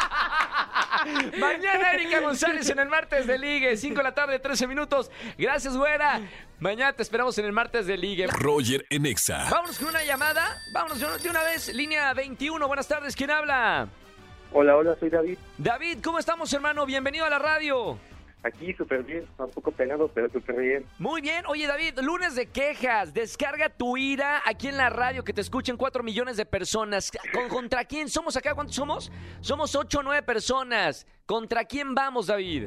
Mañana 1.39 1.91
Erika 1.93 2.19
González 2.19 2.69
en 2.69 2.79
el 2.79 2.89
martes 2.89 3.27
de 3.27 3.37
ligue, 3.37 3.75
5 3.77 3.95
de 3.97 4.03
la 4.03 4.13
tarde, 4.13 4.39
13 4.39 4.67
minutos. 4.67 5.11
Gracias, 5.37 5.75
güera. 5.75 6.21
Mañana 6.59 6.93
te 6.93 7.03
esperamos 7.03 7.37
en 7.37 7.45
el 7.45 7.51
martes 7.51 7.87
de 7.87 7.97
ligue. 7.97 8.27
Roger 8.27 8.85
en 8.89 9.05
Exa. 9.05 9.47
Vámonos 9.49 9.77
con 9.77 9.89
una 9.89 10.03
llamada. 10.03 10.57
Vámonos 10.73 10.99
de 11.21 11.29
una 11.29 11.43
vez. 11.43 11.73
Línea 11.73 12.13
21. 12.13 12.67
Buenas 12.67 12.87
tardes. 12.87 13.15
¿Quién 13.15 13.31
habla? 13.31 13.87
Hola, 14.51 14.77
hola, 14.77 14.95
soy 14.99 15.09
David. 15.09 15.37
David, 15.57 15.97
¿cómo 16.03 16.19
estamos, 16.19 16.53
hermano? 16.53 16.85
Bienvenido 16.85 17.25
a 17.25 17.29
la 17.29 17.39
radio. 17.39 17.97
Aquí 18.43 18.73
súper 18.73 19.03
bien, 19.03 19.25
un 19.37 19.49
poco 19.51 19.71
penado, 19.71 20.09
pero 20.13 20.29
súper 20.29 20.57
bien. 20.59 20.85
Muy 20.99 21.21
bien. 21.21 21.45
Oye, 21.47 21.65
David, 21.65 21.99
lunes 22.01 22.35
de 22.35 22.47
quejas. 22.47 23.13
Descarga 23.13 23.69
tu 23.69 23.95
ira 23.95 24.41
aquí 24.45 24.67
en 24.67 24.75
la 24.75 24.89
radio 24.89 25.23
que 25.23 25.31
te 25.31 25.39
escuchen 25.39 25.77
4 25.77 26.03
millones 26.03 26.35
de 26.35 26.45
personas. 26.45 27.09
¿Con- 27.33 27.47
¿Contra 27.47 27.85
quién 27.85 28.09
somos 28.09 28.35
acá? 28.35 28.53
¿Cuántos 28.53 28.75
somos? 28.75 29.11
Somos 29.39 29.73
8 29.75 29.99
o 29.99 30.03
9 30.03 30.23
personas. 30.23 31.07
¿Contra 31.25 31.63
quién 31.63 31.95
vamos, 31.95 32.27
David? 32.27 32.65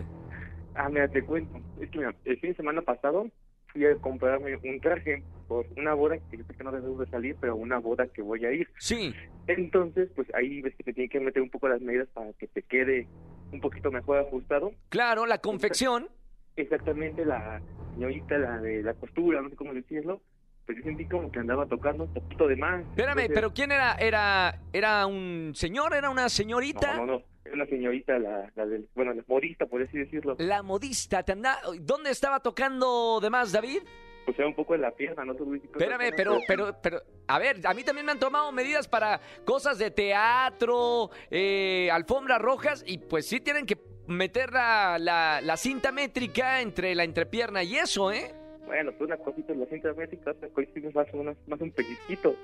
Ah, 0.75 0.89
mira, 0.89 1.09
te 1.09 1.23
cuento. 1.23 1.59
Es 1.81 1.91
que 1.91 1.99
mira, 1.99 2.15
el 2.25 2.41
fin 2.41 2.51
de 2.51 2.57
semana 2.57 2.81
pasado 2.81 3.31
fui 3.67 3.85
a 3.85 3.95
comprarme 3.97 4.57
un 4.57 4.81
traje 4.81 5.23
por 5.47 5.67
una 5.77 5.93
boda 5.93 6.17
que 6.31 6.39
yo 6.39 6.45
sé 6.45 6.55
que 6.55 6.65
no 6.65 6.73
debo 6.73 6.97
de 7.05 7.11
salir, 7.11 7.37
pero 7.39 7.55
una 7.55 7.79
boda 7.79 8.07
que 8.09 8.23
voy 8.23 8.47
a 8.47 8.51
ir. 8.53 8.67
Sí. 8.79 9.15
Entonces, 9.47 10.09
pues 10.17 10.27
ahí 10.35 10.63
ves 10.63 10.75
que 10.75 10.85
te 10.85 10.93
tienen 10.95 11.11
que 11.11 11.21
meter 11.21 11.43
un 11.43 11.51
poco 11.51 11.69
las 11.69 11.83
medidas 11.83 12.09
para 12.15 12.33
que 12.33 12.47
te 12.49 12.63
quede 12.63 13.07
un 13.53 13.61
poquito 13.61 13.91
mejor 13.91 14.19
ajustado. 14.19 14.73
Claro, 14.89 15.27
la 15.27 15.39
confección. 15.39 16.09
Exactamente 16.57 17.25
la 17.25 17.61
señorita, 17.95 18.39
la 18.39 18.59
de 18.59 18.83
la 18.83 18.95
costura, 18.95 19.43
no 19.43 19.51
sé 19.51 19.57
cómo 19.57 19.75
decirlo, 19.75 20.23
pues 20.65 20.79
yo 20.79 20.85
sentí 20.85 21.07
como 21.07 21.31
que 21.31 21.39
andaba 21.39 21.67
tocando 21.67 22.05
un 22.05 22.15
poquito 22.15 22.49
de 22.49 22.57
más. 22.57 22.81
Espérame, 22.81 23.19
Entonces, 23.19 23.35
pero 23.35 23.53
¿quién 23.53 23.73
era? 23.73 23.95
¿Era 23.95 24.61
era 24.73 25.07
un 25.07 25.53
señor? 25.55 25.95
¿Era 25.95 26.11
una 26.11 26.29
señorita? 26.29 26.97
No, 26.97 27.07
no, 27.07 27.13
no. 27.15 27.23
Es 27.45 27.53
una 27.53 27.67
señorita, 27.67 28.19
la, 28.19 28.51
la 28.57 28.67
del, 28.67 28.89
bueno, 28.97 29.13
la 29.13 29.23
modista, 29.29 29.67
por 29.67 29.81
así 29.81 29.97
decirlo. 29.97 30.35
La 30.41 30.65
modista, 30.65 31.23
te 31.23 31.31
anda... 31.31 31.59
¿dónde 31.81 32.11
estaba 32.11 32.41
tocando 32.41 33.21
de 33.21 33.31
más, 33.31 33.53
David? 33.53 33.83
Pues 34.27 34.37
era 34.39 34.49
un 34.49 34.55
poco 34.55 34.75
en 34.75 34.83
la 34.83 34.91
pierna, 34.91 35.25
¿no? 35.25 35.33
Espérame, 35.33 36.13
pero, 36.17 36.39
pero, 36.49 36.77
pero, 36.83 37.01
a 37.29 37.39
ver, 37.39 37.65
a 37.65 37.73
mí 37.73 37.83
también 37.85 38.05
me 38.05 38.13
han 38.13 38.19
tomado 38.19 38.51
medidas 38.53 38.89
para 38.89 39.21
cosas 39.45 39.79
de 39.79 39.91
teatro, 39.93 41.11
eh, 41.31 41.89
alfombras 41.93 42.43
rojas, 42.43 42.83
y 42.87 42.99
pues 42.99 43.27
sí 43.27 43.39
tienen 43.41 43.65
que 43.67 43.79
meter 44.09 44.53
la, 44.53 44.99
la, 44.99 45.41
la 45.41 45.57
cinta 45.57 45.93
métrica 45.93 46.61
entre 46.61 46.95
la 46.97 47.05
entrepierna 47.05 47.63
y 47.63 47.77
eso, 47.77 48.11
¿eh? 48.13 48.35
Bueno, 48.67 48.91
pues 48.99 49.03
una 49.09 49.17
cosita 49.17 49.53
en 49.53 49.61
la 49.61 49.67
cinta 49.67 49.93
métrica, 49.95 50.33
otra 50.33 50.49
cosita 50.49 50.81
más, 50.93 51.07
una- 51.13 51.37
más 51.47 51.61
un 51.61 51.71
pellizquito. 51.71 52.35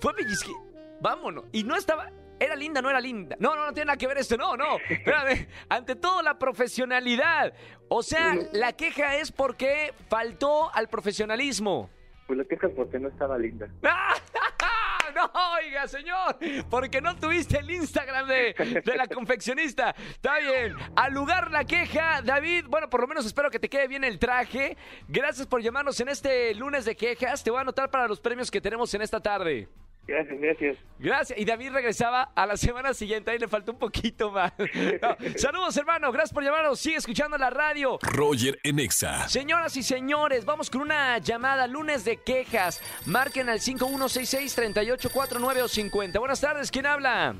Fue 0.00 0.14
pellizque. 0.14 0.52
Vámonos. 1.00 1.44
Y 1.50 1.64
no 1.64 1.74
estaba. 1.76 2.10
Era 2.42 2.56
linda, 2.56 2.82
no 2.82 2.90
era 2.90 3.00
linda. 3.00 3.36
No, 3.38 3.54
no, 3.54 3.66
no 3.66 3.72
tiene 3.72 3.86
nada 3.86 3.96
que 3.96 4.08
ver 4.08 4.18
esto. 4.18 4.36
No, 4.36 4.56
no. 4.56 4.78
Espérame. 4.88 5.46
Ante 5.68 5.94
todo, 5.94 6.22
la 6.22 6.36
profesionalidad. 6.38 7.54
O 7.88 8.02
sea, 8.02 8.34
la 8.52 8.72
queja 8.72 9.14
es 9.16 9.30
porque 9.30 9.94
faltó 10.08 10.74
al 10.74 10.88
profesionalismo. 10.88 11.88
Pues 12.26 12.36
la 12.38 12.44
quejas 12.44 12.72
porque 12.74 12.98
no 12.98 13.08
estaba 13.08 13.38
linda. 13.38 13.68
No, 15.14 15.30
oiga, 15.58 15.86
señor, 15.88 16.38
porque 16.70 17.02
no 17.02 17.14
tuviste 17.16 17.58
el 17.58 17.70
Instagram 17.70 18.26
de, 18.26 18.82
de 18.82 18.96
la 18.96 19.06
confeccionista. 19.14 19.94
Está 20.10 20.38
bien. 20.38 20.74
Al 20.96 21.12
lugar 21.12 21.50
la 21.50 21.66
queja, 21.66 22.22
David. 22.22 22.64
Bueno, 22.66 22.88
por 22.88 23.02
lo 23.02 23.06
menos 23.06 23.26
espero 23.26 23.50
que 23.50 23.58
te 23.58 23.68
quede 23.68 23.88
bien 23.88 24.04
el 24.04 24.18
traje. 24.18 24.74
Gracias 25.08 25.46
por 25.46 25.60
llamarnos 25.60 26.00
en 26.00 26.08
este 26.08 26.54
lunes 26.54 26.86
de 26.86 26.96
quejas. 26.96 27.44
Te 27.44 27.50
voy 27.50 27.58
a 27.58 27.60
anotar 27.60 27.90
para 27.90 28.08
los 28.08 28.20
premios 28.20 28.50
que 28.50 28.62
tenemos 28.62 28.94
en 28.94 29.02
esta 29.02 29.20
tarde. 29.20 29.68
Gracias, 30.06 30.40
gracias. 30.40 30.78
Gracias. 30.98 31.38
Y 31.38 31.44
David 31.44 31.70
regresaba 31.72 32.32
a 32.34 32.44
la 32.44 32.56
semana 32.56 32.92
siguiente. 32.92 33.30
Ahí 33.30 33.38
le 33.38 33.46
faltó 33.46 33.70
un 33.72 33.78
poquito 33.78 34.32
más. 34.32 34.52
No. 34.58 34.66
Saludos, 35.38 35.76
hermano. 35.76 36.10
Gracias 36.10 36.32
por 36.32 36.42
llamarnos. 36.42 36.80
Sigue 36.80 36.96
escuchando 36.96 37.38
la 37.38 37.50
radio. 37.50 37.98
Roger 38.02 38.58
en 38.64 38.80
Exa. 38.80 39.28
Señoras 39.28 39.76
y 39.76 39.84
señores, 39.84 40.44
vamos 40.44 40.68
con 40.70 40.80
una 40.80 41.18
llamada 41.18 41.68
lunes 41.68 42.04
de 42.04 42.16
quejas. 42.16 42.82
Marquen 43.06 43.48
al 43.48 43.60
5166-3849 43.60 45.62
o 45.62 45.68
50. 45.68 46.18
Buenas 46.18 46.40
tardes, 46.40 46.68
¿quién 46.70 46.86
habla? 46.86 47.36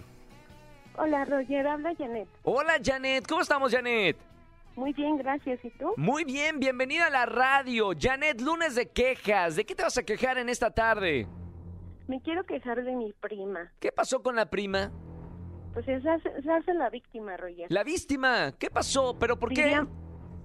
Hola, 0.97 1.25
Roger, 1.25 1.67
habla 1.67 1.95
Janet. 1.99 2.29
Hola, 2.43 2.75
Janet. 2.83 3.27
¿Cómo 3.27 3.41
estamos, 3.41 3.73
Janet? 3.73 4.17
Muy 4.77 4.93
bien, 4.93 5.17
gracias. 5.19 5.59
¿Y 5.65 5.71
tú? 5.71 5.95
Muy 5.97 6.23
bien, 6.25 6.61
bienvenida 6.61 7.07
a 7.07 7.11
la 7.11 7.27
radio. 7.27 7.91
Janet, 7.99 8.41
lunes 8.41 8.77
de 8.77 8.89
quejas. 8.89 9.57
¿De 9.57 9.65
qué 9.65 9.75
te 9.75 9.83
vas 9.83 9.99
a 9.99 10.05
quejar 10.05 10.39
en 10.39 10.49
esta 10.49 10.71
tarde? 10.71 11.27
Me 12.13 12.21
quiero 12.21 12.45
quejar 12.45 12.85
de 12.85 12.95
mi 12.95 13.11
prima. 13.15 13.73
¿Qué 13.81 13.91
pasó 13.91 14.23
con 14.23 14.37
la 14.37 14.45
prima? 14.45 14.93
Pues 15.73 15.87
se 15.87 15.95
hace, 15.95 16.43
se 16.43 16.53
hace 16.53 16.75
la 16.75 16.91
víctima, 16.91 17.39
Roger. 17.39 17.69
La 17.71 17.85
víctima. 17.85 18.53
¿Qué 18.59 18.69
pasó? 18.69 19.17
¿Pero 19.19 19.39
por 19.39 19.49
qué? 19.49 19.81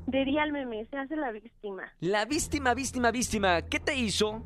Diría 0.05 0.45
el 0.45 0.53
meme, 0.53 0.85
se 0.85 0.97
hace 0.97 1.17
la 1.17 1.29
víctima. 1.31 1.83
La 1.99 2.23
víctima, 2.23 2.73
víctima, 2.73 3.11
víctima. 3.11 3.61
¿Qué 3.63 3.81
te 3.81 3.97
hizo? 3.97 4.45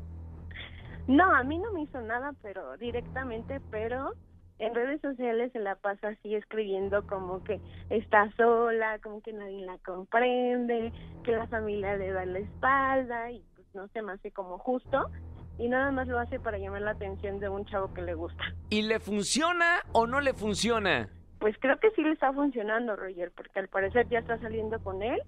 No, 1.06 1.32
a 1.32 1.44
mí 1.44 1.60
no 1.60 1.70
me 1.70 1.82
hizo 1.82 2.00
nada, 2.00 2.34
pero 2.42 2.76
directamente, 2.78 3.60
pero 3.70 4.14
en 4.58 4.74
redes 4.74 5.00
sociales 5.00 5.52
se 5.52 5.60
la 5.60 5.76
pasa 5.76 6.08
así 6.08 6.34
escribiendo 6.34 7.06
como 7.06 7.44
que 7.44 7.60
está 7.88 8.32
sola, 8.36 8.98
como 8.98 9.20
que 9.20 9.32
nadie 9.32 9.64
la 9.64 9.78
comprende, 9.78 10.92
que 11.22 11.30
la 11.30 11.46
familia 11.46 11.94
le 11.94 12.10
da 12.10 12.24
la 12.26 12.40
espalda 12.40 13.30
y 13.30 13.44
pues 13.54 13.68
no 13.74 13.86
se 13.86 14.02
me 14.02 14.10
hace 14.10 14.32
como 14.32 14.58
justo 14.58 15.08
y 15.58 15.68
nada 15.68 15.90
más 15.90 16.08
lo 16.08 16.18
hace 16.18 16.40
para 16.40 16.58
llamar 16.58 16.82
la 16.82 16.92
atención 16.92 17.38
de 17.40 17.48
un 17.48 17.64
chavo 17.66 17.92
que 17.94 18.02
le 18.02 18.14
gusta. 18.14 18.42
¿Y 18.70 18.82
le 18.82 19.00
funciona 19.00 19.82
o 19.92 20.06
no 20.06 20.20
le 20.20 20.34
funciona? 20.34 21.08
Pues 21.38 21.56
creo 21.60 21.78
que 21.78 21.90
sí 21.90 22.02
le 22.02 22.12
está 22.12 22.32
funcionando, 22.32 22.96
Roger, 22.96 23.32
porque 23.32 23.58
al 23.58 23.68
parecer 23.68 24.08
ya 24.08 24.20
está 24.20 24.38
saliendo 24.38 24.82
con 24.82 25.02
él, 25.02 25.20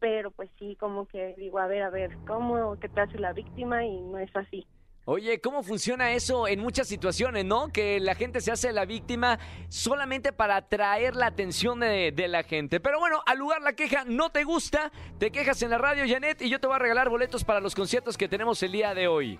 pero 0.00 0.30
pues 0.32 0.50
sí, 0.58 0.76
como 0.80 1.06
que 1.06 1.34
digo, 1.38 1.58
a 1.58 1.66
ver, 1.66 1.82
a 1.82 1.90
ver, 1.90 2.16
¿cómo 2.26 2.78
que 2.78 2.88
te 2.88 3.00
hace 3.00 3.18
la 3.18 3.32
víctima 3.32 3.84
y 3.84 4.00
no 4.00 4.18
es 4.18 4.34
así? 4.34 4.66
Oye, 5.06 5.38
¿cómo 5.40 5.62
funciona 5.62 6.12
eso 6.12 6.48
en 6.48 6.60
muchas 6.60 6.88
situaciones, 6.88 7.44
no? 7.44 7.68
Que 7.68 8.00
la 8.00 8.14
gente 8.14 8.40
se 8.40 8.50
hace 8.50 8.72
la 8.72 8.86
víctima 8.86 9.38
solamente 9.68 10.32
para 10.32 10.56
atraer 10.56 11.14
la 11.14 11.26
atención 11.26 11.80
de, 11.80 12.10
de 12.10 12.26
la 12.26 12.42
gente. 12.42 12.80
Pero 12.80 12.98
bueno, 12.98 13.22
al 13.26 13.38
lugar 13.38 13.60
la 13.60 13.74
queja 13.74 14.04
no 14.06 14.30
te 14.30 14.44
gusta, 14.44 14.90
te 15.18 15.30
quejas 15.30 15.62
en 15.62 15.70
la 15.70 15.78
radio, 15.78 16.04
Janet, 16.08 16.40
y 16.40 16.48
yo 16.48 16.58
te 16.58 16.66
voy 16.66 16.76
a 16.76 16.78
regalar 16.78 17.10
boletos 17.10 17.44
para 17.44 17.60
los 17.60 17.74
conciertos 17.74 18.16
que 18.16 18.28
tenemos 18.28 18.62
el 18.62 18.72
día 18.72 18.94
de 18.94 19.06
hoy. 19.06 19.38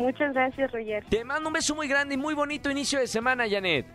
Muchas 0.00 0.32
gracias, 0.32 0.72
Roger. 0.72 1.04
Te 1.08 1.24
mando 1.24 1.48
un 1.48 1.52
beso 1.52 1.74
muy 1.74 1.86
grande 1.86 2.14
y 2.14 2.18
muy 2.18 2.34
bonito 2.34 2.70
inicio 2.70 2.98
de 2.98 3.06
semana, 3.06 3.44
Janet. 3.48 3.86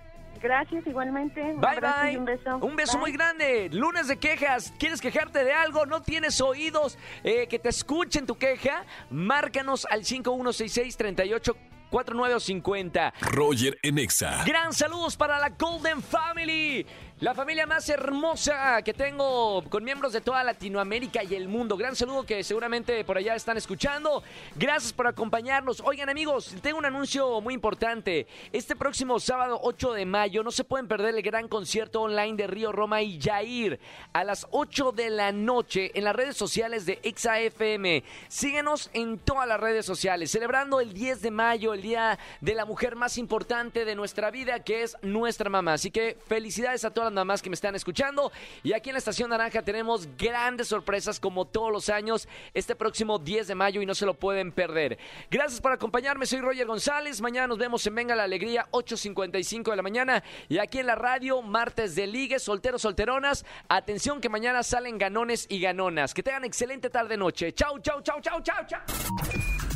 Gracias 0.41 0.85
igualmente. 0.85 1.41
Un 1.41 1.59
Bye, 1.59 1.79
bye. 1.79 2.13
y 2.13 2.17
un 2.17 2.25
beso. 2.25 2.57
Un 2.57 2.75
beso 2.75 2.93
Bye. 2.93 3.01
muy 3.01 3.11
grande. 3.11 3.69
Lunes 3.71 4.07
de 4.07 4.17
quejas. 4.17 4.71
¿Quieres 4.77 5.01
quejarte 5.01 5.43
de 5.43 5.51
algo? 5.53 5.85
¿No 5.85 6.01
tienes 6.03 6.39
oídos 6.41 6.97
eh, 7.23 7.47
que 7.47 7.57
te 7.57 7.69
escuchen 7.69 8.25
tu 8.27 8.37
queja? 8.37 8.85
Márcanos 9.09 9.87
al 9.89 10.05
5166 10.05 10.97
38 10.97 11.57
49 11.89 12.35
o 12.35 12.39
50. 12.39 13.13
Roger 13.21 13.77
en 13.81 13.97
Exa. 13.97 14.43
Gran 14.45 14.73
saludos 14.73 15.15
para 15.15 15.39
la 15.39 15.49
Golden 15.49 16.01
Family, 16.01 16.85
la 17.21 17.33
familia 17.33 17.65
más 17.65 17.87
hermosa 17.87 18.81
que 18.81 18.93
tengo 18.93 19.63
con 19.69 19.85
miembros 19.85 20.11
de 20.11 20.19
toda 20.19 20.43
Latinoamérica 20.43 21.23
y 21.23 21.33
el 21.33 21.47
mundo. 21.47 21.77
Gran 21.77 21.95
saludo 21.95 22.25
que 22.25 22.43
seguramente 22.43 23.05
por 23.05 23.17
allá 23.17 23.35
están 23.35 23.55
escuchando. 23.55 24.21
Gracias 24.53 24.91
por 24.91 25.07
acompañarnos. 25.07 25.81
Oigan 25.85 26.09
amigos, 26.09 26.53
tengo 26.61 26.77
un 26.77 26.83
anuncio 26.83 27.39
muy 27.39 27.53
importante. 27.53 28.27
Este 28.51 28.75
próximo 28.75 29.17
sábado 29.21 29.61
8 29.63 29.93
de 29.93 30.05
mayo 30.05 30.43
no 30.43 30.51
se 30.51 30.65
pueden 30.65 30.89
perder 30.89 31.15
el 31.15 31.21
gran 31.21 31.47
concierto 31.47 32.01
online 32.01 32.35
de 32.35 32.47
Río 32.47 32.73
Roma 32.73 33.01
y 33.01 33.17
Jair 33.21 33.79
a 34.11 34.25
las 34.25 34.45
8 34.51 34.91
de 34.91 35.09
la 35.09 35.31
noche 35.31 35.91
en 35.93 36.03
las 36.03 36.17
redes 36.17 36.35
sociales 36.35 36.85
de 36.85 36.99
XAFM. 37.15 38.03
Síguenos 38.27 38.89
en 38.91 39.19
todas 39.19 39.47
las 39.47 39.61
redes 39.61 39.85
sociales, 39.85 40.31
celebrando 40.31 40.81
el 40.81 40.91
10 40.93 41.21
de 41.21 41.31
mayo, 41.31 41.73
el 41.73 41.81
día 41.81 42.19
de 42.41 42.55
la 42.55 42.65
mujer 42.65 42.97
más 42.97 43.17
importante 43.17 43.85
de 43.85 43.95
nuestra 43.95 44.31
vida, 44.31 44.65
que 44.65 44.83
es 44.83 44.97
nuestra 45.01 45.49
mamá. 45.49 45.73
Así 45.73 45.91
que 45.91 46.17
felicidades 46.27 46.83
a 46.83 46.91
todas 46.91 47.04
las 47.05 47.13
mamás 47.13 47.41
que 47.41 47.49
me 47.49 47.55
están 47.55 47.75
escuchando. 47.75 48.31
Y 48.63 48.73
aquí 48.73 48.89
en 48.89 48.93
la 48.93 48.99
Estación 48.99 49.29
Naranja 49.29 49.61
tenemos 49.61 50.07
grandes 50.17 50.67
sorpresas 50.67 51.19
como 51.19 51.45
todos 51.45 51.71
los 51.71 51.89
años 51.89 52.27
este 52.53 52.75
próximo 52.75 53.19
10 53.19 53.47
de 53.47 53.55
mayo 53.55 53.81
y 53.81 53.85
no 53.85 53.95
se 53.95 54.05
lo 54.05 54.13
pueden 54.13 54.51
perder. 54.51 54.97
Gracias 55.31 55.61
por 55.61 55.71
acompañarme, 55.71 56.25
soy 56.25 56.41
Roger 56.41 56.67
González. 56.67 57.21
Mañana 57.21 57.47
nos 57.47 57.57
vemos 57.57 57.85
en 57.87 57.95
Venga 57.95 58.15
la 58.15 58.23
Alegría, 58.23 58.67
8.55 58.71 59.71
de 59.71 59.75
la 59.75 59.81
mañana. 59.81 60.23
Y 60.49 60.57
aquí 60.57 60.79
en 60.79 60.87
la 60.87 60.95
radio, 60.95 61.41
martes 61.41 61.95
de 61.95 62.07
ligues, 62.07 62.43
solteros, 62.43 62.81
solteronas. 62.81 63.45
Atención 63.69 64.21
que 64.21 64.29
mañana 64.29 64.63
salen 64.63 64.97
ganones 64.97 65.45
y 65.49 65.59
ganonas. 65.59 66.13
Que 66.13 66.23
tengan 66.23 66.43
excelente 66.43 66.89
tarde-noche. 66.89 67.53
Chau, 67.53 67.79
chau, 67.79 68.01
chau, 68.01 68.19
chau, 68.21 68.41
chau, 68.41 68.65
chau. 68.67 68.79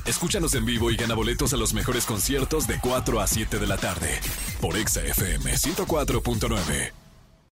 Escúchanos 0.06 0.56
en 0.56 0.66
vivo 0.66 0.90
y 0.90 0.96
gana 0.96 1.14
boletos 1.14 1.54
a 1.54 1.58
los 1.58 1.74
mejores 1.74 2.06
conciertos 2.06 2.66
de 2.66 2.80
4 2.80 3.20
a 3.20 3.28
7 3.28 3.60
de 3.60 3.68
la 3.68 3.78
tarde 3.78 4.20
por 4.60 4.76
Exa 4.76 5.02
FM 5.02 5.54
104.9. 5.54 7.09